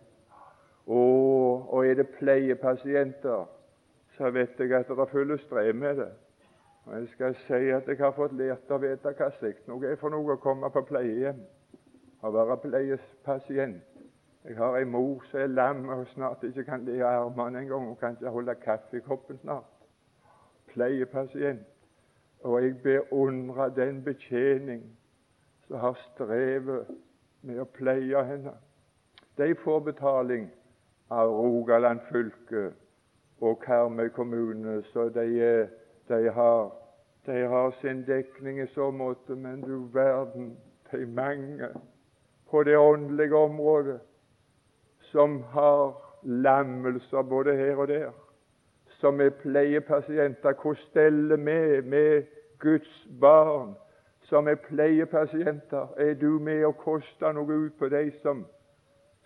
Og, 0.87 1.71
og 1.71 1.87
er 1.87 1.95
det 1.95 2.09
pleiepasienter, 2.19 3.45
så 4.19 4.31
vet 4.35 4.59
jeg 4.59 4.75
at 4.75 4.91
det 4.91 5.13
følger 5.13 5.39
strev 5.47 5.75
med 5.75 6.03
det. 6.03 6.11
Og 6.87 6.99
Jeg 6.99 7.09
skal 7.15 7.39
si 7.47 7.69
at 7.71 7.87
jeg 7.87 8.03
har 8.03 8.19
fått 8.19 8.35
lært 8.35 8.71
å 8.71 8.83
vite 8.83 9.15
hva 9.15 9.31
slikt 9.39 9.71
noe 9.71 9.87
er 9.87 10.01
for 10.03 10.11
noe 10.11 10.35
å 10.35 10.43
komme 10.43 10.75
på 10.75 10.83
pleiehjem 10.91 11.47
og 12.21 12.35
være 12.35 12.57
pleiepasient. 12.57 13.83
Jeg 14.45 14.57
har 14.57 14.77
ei 14.77 14.85
mor 14.85 15.25
som 15.31 15.41
er 15.41 15.47
lam 15.47 15.89
og 15.89 16.07
snart 16.07 16.43
ikke 16.43 16.65
kan 16.65 16.85
le 16.85 17.01
av 17.05 17.25
armene 17.27 17.59
engang. 17.59 17.87
Hun 17.87 17.97
kan 17.97 18.11
ikke 18.11 18.31
holde 18.31 18.55
kaffekoppen 18.55 19.39
snart. 19.39 19.65
Pleiepasient. 20.67 21.67
Og 22.41 22.63
jeg 22.63 22.77
beundrer 22.83 23.69
den 23.69 24.05
betjening 24.05 24.85
som 25.67 25.77
har 25.77 25.99
strevet 26.15 26.87
med 27.43 27.59
å 27.61 27.65
pleie 27.65 28.23
henne. 28.25 28.55
De 29.39 29.55
får 29.65 29.81
betaling 29.81 30.47
av 31.11 31.31
Rogaland 31.31 32.01
fylke 32.11 32.71
og 33.41 33.59
Karmøy 33.65 34.09
kommune, 34.09 34.83
så 34.93 35.09
de, 35.09 35.27
de, 36.09 36.31
har, 36.33 36.71
de 37.27 37.43
har 37.49 37.75
sin 37.81 38.07
dekning 38.07 38.63
i 38.63 38.71
så 38.75 38.91
måte. 38.91 39.35
Men 39.35 39.61
du 39.61 39.89
verden, 39.93 40.57
de 40.93 41.07
mange 41.07 41.69
på 42.51 42.63
det 42.63 42.79
åndelige 42.79 43.37
området 43.37 44.01
som 45.01 45.43
har 45.43 46.03
lammelser 46.23 47.23
både 47.23 47.57
her 47.57 47.77
og 47.77 47.89
der, 47.89 48.11
som 48.87 49.21
er 49.21 49.31
pleiepasienter. 49.31 50.53
Hvor 50.63 50.75
steller 50.75 51.37
vi 51.37 51.89
med 51.89 52.23
Guds 52.59 53.09
barn 53.21 53.75
som 54.23 54.49
er 54.49 54.55
pleiepasienter, 54.55 55.87
er 55.97 56.15
du 56.15 56.39
med 56.39 56.65
å 56.67 56.73
koste 56.73 57.33
noe 57.33 57.59
ut 57.67 57.79
på 57.79 57.89
de 57.89 58.11
som, 58.23 58.45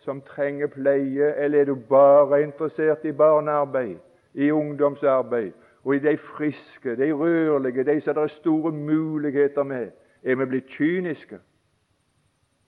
som 0.05 0.21
trenger 0.21 0.69
pleie, 0.69 1.35
eller 1.37 1.61
er 1.61 1.65
du 1.65 1.75
bare 1.89 2.43
interessert 2.43 3.05
i 3.05 3.13
barnearbeid, 3.13 3.97
i 4.35 4.51
ungdomsarbeid 4.53 5.53
og 5.85 5.95
i 5.97 5.99
de 5.99 6.17
friske, 6.17 6.97
de 6.97 7.13
rørlige, 7.13 7.85
de 7.85 8.01
som 8.01 8.15
det 8.15 8.23
er 8.23 8.35
store 8.41 8.73
muligheter 8.73 9.63
med? 9.63 9.91
Er 10.23 10.37
vi 10.37 10.45
blitt 10.45 10.69
kyniske 10.77 11.39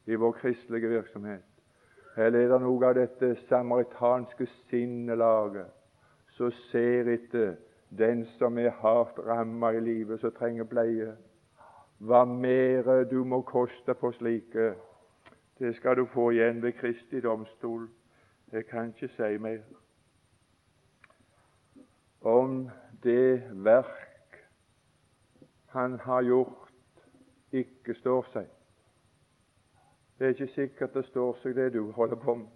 i 0.07 0.15
vår 0.15 0.33
kristelige 0.33 0.89
virksomhet? 0.89 1.45
Eller 2.17 2.45
er 2.45 2.49
det 2.53 2.61
noe 2.61 2.87
av 2.87 2.97
dette 2.99 3.35
samaritanske 3.49 4.47
sinnelaget 4.69 5.71
som 6.37 6.53
ser 6.71 7.09
etter 7.09 7.55
den 7.99 8.25
som 8.39 8.59
er 8.59 8.75
hardt 8.83 9.19
rammet 9.27 9.79
i 9.79 9.81
livet, 9.81 10.21
som 10.21 10.35
trenger 10.37 10.69
pleie? 10.69 11.15
Hva 12.03 12.25
mere 12.25 13.05
du 13.09 13.23
må 13.25 13.41
koste 13.47 13.95
på 13.95 14.13
slike, 14.19 14.73
det 15.59 15.77
skal 15.77 15.97
du 15.97 16.07
få 16.11 16.31
igjen 16.35 16.63
ved 16.63 16.73
Kristi 16.73 17.21
domstol. 17.21 17.89
Jeg 18.53 18.67
kan 18.67 18.89
ikke 18.91 19.09
si 19.17 19.39
mer. 19.39 19.61
Om 22.21 22.71
det 23.03 23.43
verk 23.53 24.43
han 25.73 26.01
har 26.01 26.23
gjort, 26.23 26.69
ikke 27.53 27.95
står 27.95 28.27
seg. 28.33 28.51
Det 30.23 30.29
er 30.29 30.35
ikke 30.37 30.55
sikkert 30.55 30.95
det 30.95 31.03
står 31.11 31.33
seg, 31.43 31.57
det 31.59 31.73
du 31.75 31.91
holder 31.91 32.17
på 32.23 32.35
med. 32.39 32.51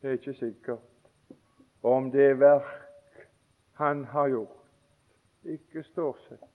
Det 0.00 0.08
er 0.08 0.16
ikke 0.16 0.34
sikkert. 0.38 0.80
Om 1.84 2.08
det 2.10 2.38
verk 2.40 3.26
han 3.76 4.04
har 4.04 4.30
gjort, 4.32 4.62
ikke 5.44 5.82
står 5.92 6.16
seg 6.28 6.46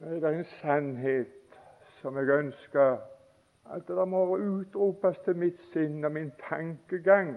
det 0.00 0.24
er 0.24 0.28
en 0.38 0.44
sannhet 0.44 1.56
som 2.00 2.16
jeg 2.16 2.28
ønsker 2.38 2.98
at 3.70 3.88
det 3.88 4.08
må 4.08 4.22
utropes 4.36 5.18
til 5.24 5.36
mitt 5.36 5.58
sinn 5.72 6.04
og 6.04 6.12
min 6.12 6.30
tankegang 6.48 7.34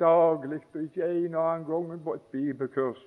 daglig, 0.00 0.62
og 0.74 0.82
ikke 0.82 1.04
en 1.04 1.34
og 1.34 1.50
annen 1.52 1.66
gang 1.68 2.04
på 2.04 2.14
et 2.14 2.30
bibelkurs, 2.32 3.02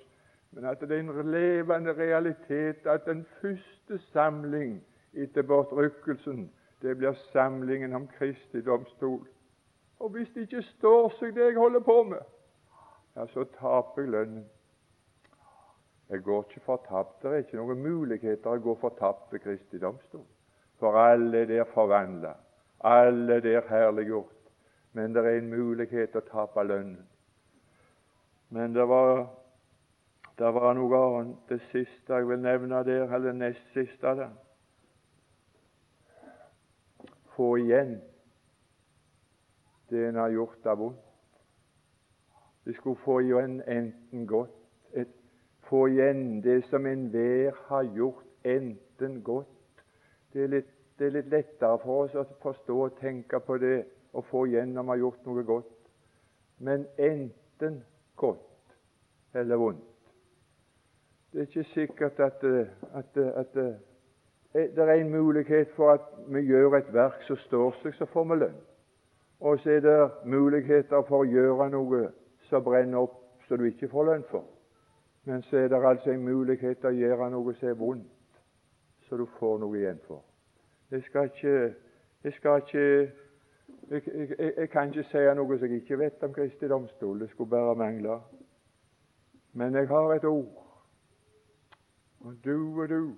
men 0.52 0.64
at 0.64 0.80
det 0.80 0.92
er 0.92 1.02
en 1.02 1.30
levende 1.30 1.92
realitet 1.98 2.86
at 2.86 3.04
den 3.06 3.26
første 3.40 3.98
samling 4.12 4.78
etter 5.12 5.42
bortrykkelsen, 5.42 6.46
det 6.82 6.94
blir 6.94 7.16
samlingen 7.32 7.94
om 7.94 8.06
Kristi 8.18 8.60
domstol. 8.60 9.26
Og 9.98 10.10
hvis 10.10 10.28
det 10.34 10.40
ikke 10.46 10.62
står 10.62 11.08
seg 11.18 11.34
det 11.34 11.48
jeg 11.50 11.56
holder 11.56 11.80
på 11.80 12.02
med, 12.02 12.22
ja, 13.16 13.26
så 13.32 13.46
taper 13.56 14.02
jeg 14.02 14.12
lønnen. 14.12 14.44
Jeg 16.08 16.22
går 16.22 16.44
ikke 16.44 16.60
fortapt. 16.60 17.22
Det 17.22 17.30
er 17.30 17.42
ikke 17.42 17.58
noen 17.58 17.82
muligheter 17.82 18.52
å 18.52 18.62
gå 18.62 18.76
fortapt 18.80 19.32
ved 19.32 19.42
Kristi 19.42 19.80
domstol. 19.82 20.26
For 20.78 20.98
alle 21.00 21.42
er 21.42 21.48
der 21.50 21.64
forvandla, 21.72 22.34
alle 22.84 23.40
er 23.40 23.40
der 23.40 23.68
herliggjort. 23.68 24.32
Men 24.92 25.14
det 25.14 25.24
er 25.24 25.38
en 25.38 25.50
mulighet 25.50 26.16
å 26.16 26.24
tape 26.24 26.62
lønnen. 26.64 27.02
Men 28.48 28.74
det 28.76 28.84
var, 28.88 29.26
det 30.38 30.52
var 30.54 30.76
noe 30.76 31.00
annet, 31.08 31.40
det 31.48 31.58
siste 31.72 32.14
jeg 32.14 32.28
vil 32.28 32.38
nevne 32.40 32.84
der, 32.86 33.08
eller 33.12 33.34
nest 33.34 33.72
siste 33.74 34.14
der. 34.20 34.30
Få 37.36 37.56
igjen 37.60 37.98
det 39.90 40.08
en 40.08 40.18
har 40.18 40.32
gjort 40.34 40.66
av 40.66 40.78
vondt. 40.80 41.02
Vi 42.66 42.74
skulle 42.74 42.98
få 43.04 43.20
igjen 43.22 43.60
enten 43.70 44.24
godt 44.26 44.56
få 45.68 45.88
igjen 45.88 46.40
det 46.42 46.64
som 46.70 46.86
enhver 46.86 47.54
har 47.68 47.82
gjort, 47.82 48.24
enten 48.44 49.22
godt. 49.22 49.82
Det 50.32 50.44
er, 50.44 50.50
litt, 50.52 50.70
det 50.98 51.06
er 51.06 51.16
litt 51.18 51.32
lettere 51.32 51.78
for 51.82 52.04
oss 52.04 52.14
å 52.14 52.24
forstå 52.42 52.76
og 52.84 52.98
tenke 53.00 53.40
på 53.42 53.58
det 53.62 53.76
og 54.16 54.24
få 54.30 54.44
igjen 54.46 54.74
når 54.74 54.86
vi 54.86 54.94
har 54.94 55.02
gjort 55.02 55.26
noe 55.26 55.44
godt. 55.48 55.72
Men 56.58 56.86
enten 56.98 57.82
godt 58.16 58.76
eller 59.36 59.60
vondt. 59.60 59.92
Det 61.32 61.42
er 61.42 61.48
ikke 61.50 61.66
sikkert 61.74 62.20
at, 62.24 62.44
at, 62.96 63.18
at 63.42 63.58
det 64.56 64.78
er 64.78 64.92
en 64.92 65.10
mulighet 65.10 65.68
for 65.76 65.90
at 65.92 66.00
vi 66.28 66.40
gjør 66.40 66.76
et 66.78 66.92
verk 66.94 67.22
som 67.26 67.36
står 67.36 67.74
seg, 67.82 67.94
så 67.94 68.06
får 68.08 68.24
vi 68.24 68.38
lønn. 68.40 68.60
Og 69.40 69.58
så 69.60 69.70
er 69.70 69.80
det 69.84 70.10
muligheter 70.24 71.02
for 71.08 71.24
å 71.24 71.28
gjøre 71.28 71.68
noe 71.70 72.06
som 72.48 72.64
brenner 72.64 73.04
opp, 73.04 73.18
så 73.48 73.56
du 73.56 73.66
ikke 73.68 73.88
får 73.92 74.08
lønn 74.10 74.24
for. 74.30 74.46
Men 75.26 75.42
så 75.42 75.56
er 75.56 75.68
det 75.68 75.82
altså 75.84 76.10
en 76.10 76.24
mulighet 76.24 76.78
til 76.80 76.88
å 76.88 76.96
gjøre 76.96 77.30
noe 77.30 77.54
som 77.58 77.68
er 77.68 77.76
vondt, 77.76 78.40
så 79.08 79.16
du 79.20 79.26
får 79.38 79.58
noe 79.60 79.76
igjen 79.76 80.00
for. 80.06 80.24
Jeg 80.90 81.02
skal 81.02 81.32
ikke 81.32 81.74
Jeg, 82.24 82.32
skal 82.32 82.56
ikke, 82.56 83.12
jeg, 83.90 84.02
jeg, 84.38 84.52
jeg 84.56 84.68
kan 84.70 84.88
ikke 84.88 85.02
si 85.10 85.20
noe 85.38 85.58
som 85.58 85.68
jeg 85.68 85.82
ikke 85.82 85.98
vet 85.98 86.22
om 86.26 86.32
Kristi 86.34 86.66
domstol. 86.68 87.20
Det 87.20 87.28
skulle 87.30 87.50
bare 87.50 87.76
mangle. 87.76 88.16
Men 89.52 89.74
jeg 89.74 89.88
har 89.88 90.14
et 90.14 90.24
ord. 90.24 90.64
Og 92.20 92.34
du 92.44 92.80
og 92.82 92.88
du, 92.88 93.14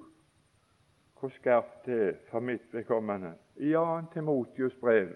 hvor 1.21 1.29
skarpt 1.29 1.87
det 1.87 2.09
er 2.09 2.12
for 2.31 2.41
mitt 2.41 2.75
vedkommende. 2.75 3.35
I 3.57 3.73
2. 3.73 4.01
Timotius 4.12 4.75
brev, 4.81 5.09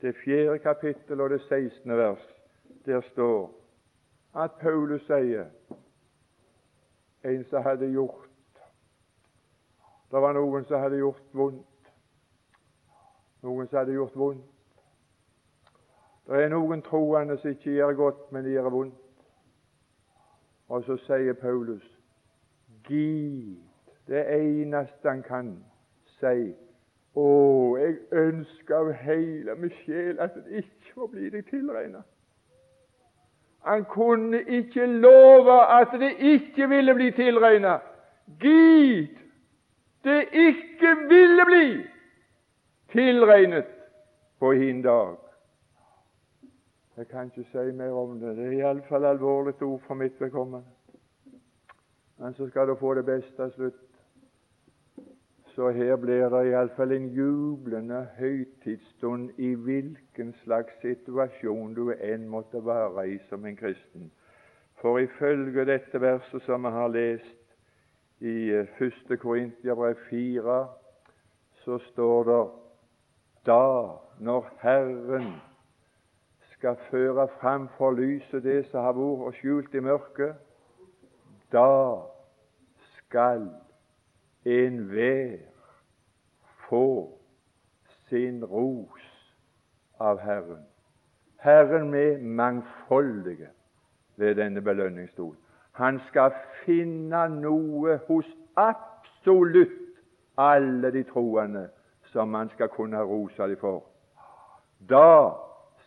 det 0.00 0.16
fjerde 0.24 0.58
kapittel 0.58 1.20
og 1.20 1.30
det 1.30 1.40
16. 1.40 1.96
vers, 1.96 2.28
der 2.86 3.00
står 3.00 3.62
at 4.34 4.50
Paulus 4.60 5.02
sier 5.06 5.44
en 7.24 7.44
som 7.44 7.62
hadde 7.62 7.90
gjort 7.92 8.28
Det 10.12 10.20
var 10.20 10.32
noen 10.36 10.64
som 10.64 10.80
hadde 10.80 10.98
gjort 11.00 11.28
vondt. 11.32 11.92
Noen 13.42 13.68
som 13.68 13.78
hadde 13.78 13.94
gjort 13.96 14.16
vondt. 14.16 14.48
Det 16.26 16.42
er 16.44 16.52
noen 16.52 16.82
troende 16.82 17.38
som 17.40 17.50
ikke 17.50 17.72
gjør 17.72 17.94
godt, 17.96 18.26
men 18.32 18.44
gjør 18.44 18.68
vondt. 18.70 19.24
Og 20.68 20.84
så 20.84 20.98
sier 21.06 21.32
Paulus 21.32 21.86
Gid 22.84 23.71
det 24.06 24.24
eneste 24.34 25.08
han 25.08 25.22
kan 25.22 25.54
si 26.18 26.52
Å, 27.12 27.24
jeg 27.76 27.96
ønsker 28.16 28.74
av 28.76 28.92
hele 29.04 29.54
min 29.60 29.72
sjel 29.82 30.20
at 30.22 30.32
det 30.32 30.62
ikke 30.62 30.94
må 30.96 31.08
bli 31.12 31.26
deg 31.28 31.44
tilregnet. 31.50 32.06
Han 33.68 33.84
kunne 33.84 34.40
ikke 34.48 34.86
love 34.86 35.58
at 35.76 35.92
det 36.00 36.14
ikke 36.18 36.70
ville 36.72 36.94
bli 36.96 37.10
tilregnet. 37.12 37.84
Gid 38.40 39.20
det 40.04 40.22
ikke 40.32 40.96
ville 41.08 41.44
bli 41.46 41.66
tilregnet 42.92 43.68
på 44.40 44.52
hin 44.52 44.82
dag. 44.82 45.16
Jeg 46.96 47.08
kan 47.08 47.30
ikke 47.30 47.44
si 47.52 47.76
mer 47.76 47.92
om 47.92 48.20
det. 48.20 48.36
Det 48.36 48.46
er 48.46 48.58
iallfall 48.58 49.04
alvorlig 49.04 49.62
ord 49.62 49.80
for 49.86 49.94
mitt 49.94 50.20
vedkommende. 50.20 50.66
Men 52.18 52.34
så 52.34 52.48
skal 52.48 52.68
du 52.68 52.74
få 52.74 52.94
det 52.94 53.04
beste 53.06 53.50
slutt. 53.50 53.91
Så 55.54 55.70
her 55.70 55.96
blir 55.96 56.28
det 56.32 56.46
iallfall 56.48 56.92
en 56.92 57.08
jublende 57.12 58.08
høytidsstund 58.18 59.30
i 59.38 59.54
hvilken 59.54 60.32
slags 60.44 60.72
situasjon 60.80 61.74
du 61.76 61.90
enn 61.92 62.24
måtte 62.28 62.62
være 62.64 63.04
i 63.10 63.18
som 63.28 63.44
en 63.44 63.56
kristen. 63.56 64.06
For 64.80 64.98
ifølge 64.98 65.66
dette 65.68 66.00
verset 66.00 66.42
som 66.42 66.64
vi 66.64 66.70
har 66.72 66.88
lest 66.88 67.42
i 68.20 68.50
1. 68.80 69.10
Eh, 69.10 69.18
Korintiabrev 69.18 69.94
4, 70.10 70.56
så 71.64 71.78
står 71.78 72.24
det 72.30 72.40
da, 73.46 73.86
når 74.20 74.48
Herren 74.62 75.28
skal 76.52 76.76
føre 76.90 77.28
fram 77.40 77.68
for 77.76 77.90
lyset 77.90 78.42
det 78.42 78.64
som 78.70 78.84
har 78.84 78.96
vært 78.96 79.36
skjult 79.36 79.74
i 79.74 79.84
mørket, 79.84 80.32
da 81.52 81.68
skal 82.96 83.50
enhver 84.44 85.38
få 86.68 87.18
sin 88.08 88.44
ros 88.44 89.00
av 89.98 90.18
Herren. 90.20 90.66
Herren 91.36 91.90
med 91.90 92.22
mangfoldige 92.22 93.48
ved 94.16 94.34
denne 94.34 94.60
belønningsstol. 94.60 95.36
Han 95.72 96.00
skal 96.08 96.32
finne 96.64 97.28
noe 97.28 97.96
hos 98.08 98.26
absolutt 98.56 99.78
alle 100.36 100.92
de 100.92 101.02
troende 101.02 101.68
som 102.12 102.34
han 102.34 102.50
skal 102.54 102.68
kunne 102.68 103.02
rose 103.02 103.42
dem 103.42 103.56
for. 103.60 103.84
Da 104.88 105.30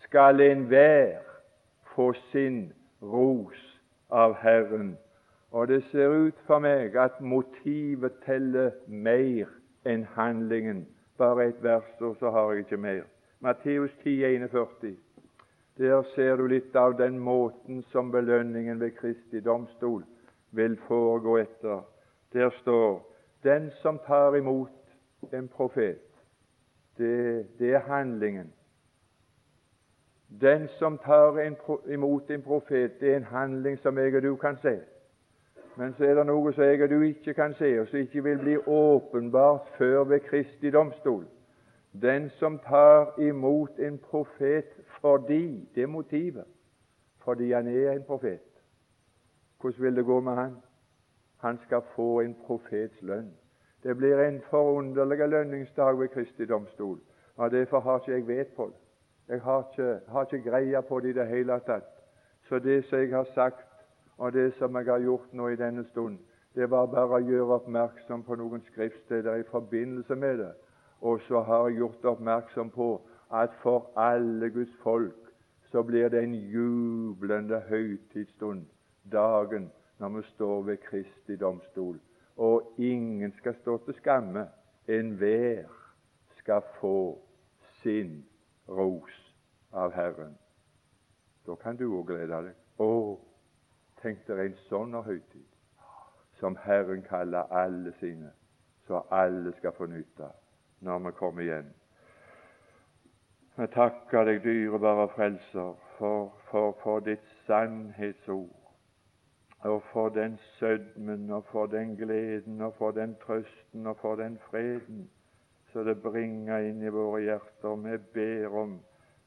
skal 0.03 0.41
enhver 0.41 1.21
få 1.95 2.13
sin 2.31 2.73
ros 3.01 3.79
av 4.09 4.35
Herren. 4.41 4.97
Og 5.55 5.67
det 5.67 5.83
ser 5.83 6.09
ut 6.09 6.39
for 6.47 6.59
meg 6.59 6.97
at 6.99 7.21
motivet 7.23 8.11
teller 8.25 8.73
mer 8.87 9.47
enn 9.87 10.01
handlingen. 10.03 10.81
Bare 11.17 11.45
et 11.47 11.61
vers, 11.63 11.91
og 12.03 12.17
så 12.19 12.29
har 12.29 12.49
jeg 12.51 12.65
ikke 12.65 12.77
mer. 12.77 13.03
Matteus 13.39 13.93
10, 14.03 14.25
41. 14.25 14.97
Der 15.77 16.01
ser 16.15 16.35
du 16.35 16.47
litt 16.51 16.75
av 16.75 16.97
den 16.99 17.15
måten 17.19 17.85
som 17.91 18.11
belønningen 18.11 18.81
ved 18.83 18.97
Kristi 18.97 19.39
domstol 19.39 20.03
vil 20.51 20.75
foregå 20.87 21.37
etter. 21.37 21.85
Der 22.33 22.51
står 22.59 22.99
den 23.43 23.69
som 23.79 23.99
tar 24.07 24.35
imot 24.35 25.31
en 25.31 25.47
profet. 25.47 26.03
Det, 26.97 27.45
det 27.59 27.73
er 27.73 27.87
handlingen. 27.87 28.51
Den 30.41 30.67
som 30.79 30.97
tar 30.97 31.39
en, 31.39 31.55
imot 31.87 32.31
en 32.31 32.41
profet, 32.41 32.99
det 32.99 33.13
er 33.13 33.17
en 33.17 33.31
handling 33.31 33.79
som 33.79 33.97
jeg 33.97 34.15
og 34.15 34.23
du 34.23 34.35
kan 34.35 34.59
se. 34.61 34.75
Men 35.77 35.93
så 35.93 36.05
er 36.05 36.15
det 36.15 36.25
noe 36.25 36.53
som 36.53 36.63
jeg 36.63 36.83
og 36.83 36.89
du 36.89 37.01
ikke 37.01 37.33
kan 37.33 37.53
se, 37.53 37.79
og 37.79 37.87
som 37.87 37.99
ikke 37.99 38.23
vil 38.23 38.37
bli 38.39 38.57
åpenbart 38.57 39.67
før 39.77 40.03
ved 40.03 40.19
Kristi 40.19 40.71
domstol. 40.71 41.25
Den 42.01 42.29
som 42.29 42.59
tar 42.59 43.19
imot 43.19 43.79
en 43.79 43.97
profet 43.97 44.71
fordi 45.01 45.69
Det 45.75 45.83
er 45.83 45.87
motivet. 45.87 46.45
Fordi 47.23 47.51
han 47.51 47.67
er 47.67 47.91
en 47.91 48.03
profet. 48.03 48.41
Hvordan 49.61 49.83
vil 49.83 49.95
det 49.95 50.05
gå 50.05 50.19
med 50.19 50.33
han? 50.35 50.55
Han 51.37 51.57
skal 51.65 51.81
få 51.95 52.19
en 52.19 52.35
profets 52.45 53.01
lønn. 53.01 53.33
Det 53.83 53.97
blir 53.97 54.19
en 54.19 54.41
forunderlig 54.49 55.29
lønningsdag 55.29 55.99
ved 55.99 56.07
Kristi 56.07 56.45
domstol, 56.45 56.99
og 57.35 57.51
derfor 57.51 57.79
har 57.79 57.99
ikke 57.99 58.11
jeg 58.11 58.27
vet 58.27 58.47
på 58.47 58.65
det. 58.65 58.81
Jeg 59.27 59.41
har 59.41 59.67
ikke, 59.71 59.99
har 60.07 60.21
ikke 60.21 60.49
greie 60.49 60.81
på 60.81 60.99
det 60.99 61.09
i 61.09 61.13
det 61.13 61.27
hele 61.27 61.59
tatt. 61.65 61.89
Så 62.49 62.59
det 62.59 62.85
som 62.85 62.99
jeg 62.99 63.09
har 63.09 63.27
sagt, 63.33 63.64
og 64.17 64.33
det 64.33 64.53
som 64.59 64.75
jeg 64.75 64.85
har 64.85 64.99
gjort 64.99 65.33
nå 65.33 65.47
i 65.47 65.59
denne 65.59 65.83
stund, 65.91 66.17
det 66.55 66.69
var 66.71 66.87
bare 66.87 67.19
å 67.19 67.25
gjøre 67.25 67.59
oppmerksom 67.59 68.23
på 68.23 68.37
noen 68.39 68.63
skriftsteder 68.71 69.41
i 69.41 69.47
forbindelse 69.49 70.15
med 70.15 70.37
det. 70.39 70.53
Og 71.01 71.19
så 71.27 71.41
har 71.43 71.67
jeg 71.67 71.81
gjort 71.81 72.05
oppmerksom 72.15 72.71
på 72.71 72.89
at 73.35 73.51
for 73.61 73.91
alle 73.99 74.49
Guds 74.49 74.75
folk 74.83 75.33
så 75.71 75.83
blir 75.83 76.09
det 76.09 76.23
en 76.23 76.35
jublende 76.35 77.59
høytidsstund 77.67 78.63
dagen 79.11 79.71
når 79.99 80.09
vi 80.09 80.23
står 80.29 80.61
ved 80.61 80.77
Kristi 80.77 81.35
domstol. 81.35 81.99
Og 82.37 82.73
ingen 82.77 83.33
skal 83.37 83.55
stå 83.61 83.77
til 83.85 83.93
skamme. 83.99 84.47
Enhver 84.87 85.67
skal 86.39 86.61
få 86.79 87.19
sin 87.81 88.25
ros 88.69 89.33
av 89.73 89.91
Herren. 89.91 90.37
Da 91.47 91.55
kan 91.55 91.77
du 91.77 91.87
òg 91.89 92.07
glede 92.07 92.41
deg. 92.47 92.53
Å, 92.79 92.89
tenk 94.05 94.21
deg 94.27 94.41
en 94.43 94.57
sånn 94.69 94.93
høytid 95.05 95.45
som 96.39 96.57
Herren 96.61 97.01
kaller 97.07 97.49
alle 97.49 97.93
sine, 97.99 98.29
så 98.85 99.01
alle 99.09 99.53
skal 99.57 99.73
få 99.73 99.87
nyte 99.89 100.29
når 100.85 100.99
vi 101.07 101.13
kommer 101.17 101.41
igjen. 101.41 101.71
Vi 103.55 103.65
takker 103.73 104.27
deg, 104.27 104.43
dyrebare 104.43 105.07
Frelser, 105.15 105.73
for, 105.97 106.35
for, 106.51 106.75
for 106.83 107.01
ditt 107.01 107.25
sannhetsord, 107.47 108.51
og 109.65 109.81
for 109.89 110.11
den 110.13 110.35
sødmen, 110.59 111.29
og 111.31 111.47
for 111.49 111.71
den 111.71 111.95
gleden, 111.97 112.61
og 112.61 112.75
for 112.77 112.91
den 112.93 113.15
trøsten, 113.23 113.87
og 113.87 113.97
for 114.03 114.19
den 114.19 114.37
freden 114.49 115.07
som 115.71 115.87
det 115.87 115.97
bringer 116.03 116.67
inn 116.67 116.83
i 116.83 116.91
våre 116.93 117.23
hjerter. 117.23 117.79
Vi 117.87 117.97
ber 118.13 118.53
om 118.61 118.75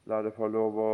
la 0.09 0.21
det 0.25 0.31
få 0.37 0.47
lov 0.49 0.79
å, 0.81 0.91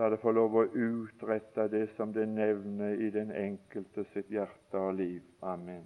La 0.00 0.08
det 0.08 0.22
få 0.22 0.32
lov 0.32 0.54
å 0.56 0.64
utrette 0.72 1.68
det 1.68 1.86
som 1.96 2.12
det 2.12 2.24
nevner 2.30 2.96
i 2.96 3.10
den 3.12 3.32
enkelte 3.36 4.06
sitt 4.14 4.30
hjerte 4.32 4.80
og 4.80 4.94
liv. 4.96 5.20
Amen. 5.44 5.84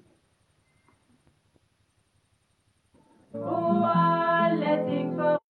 Oh, 3.34 4.05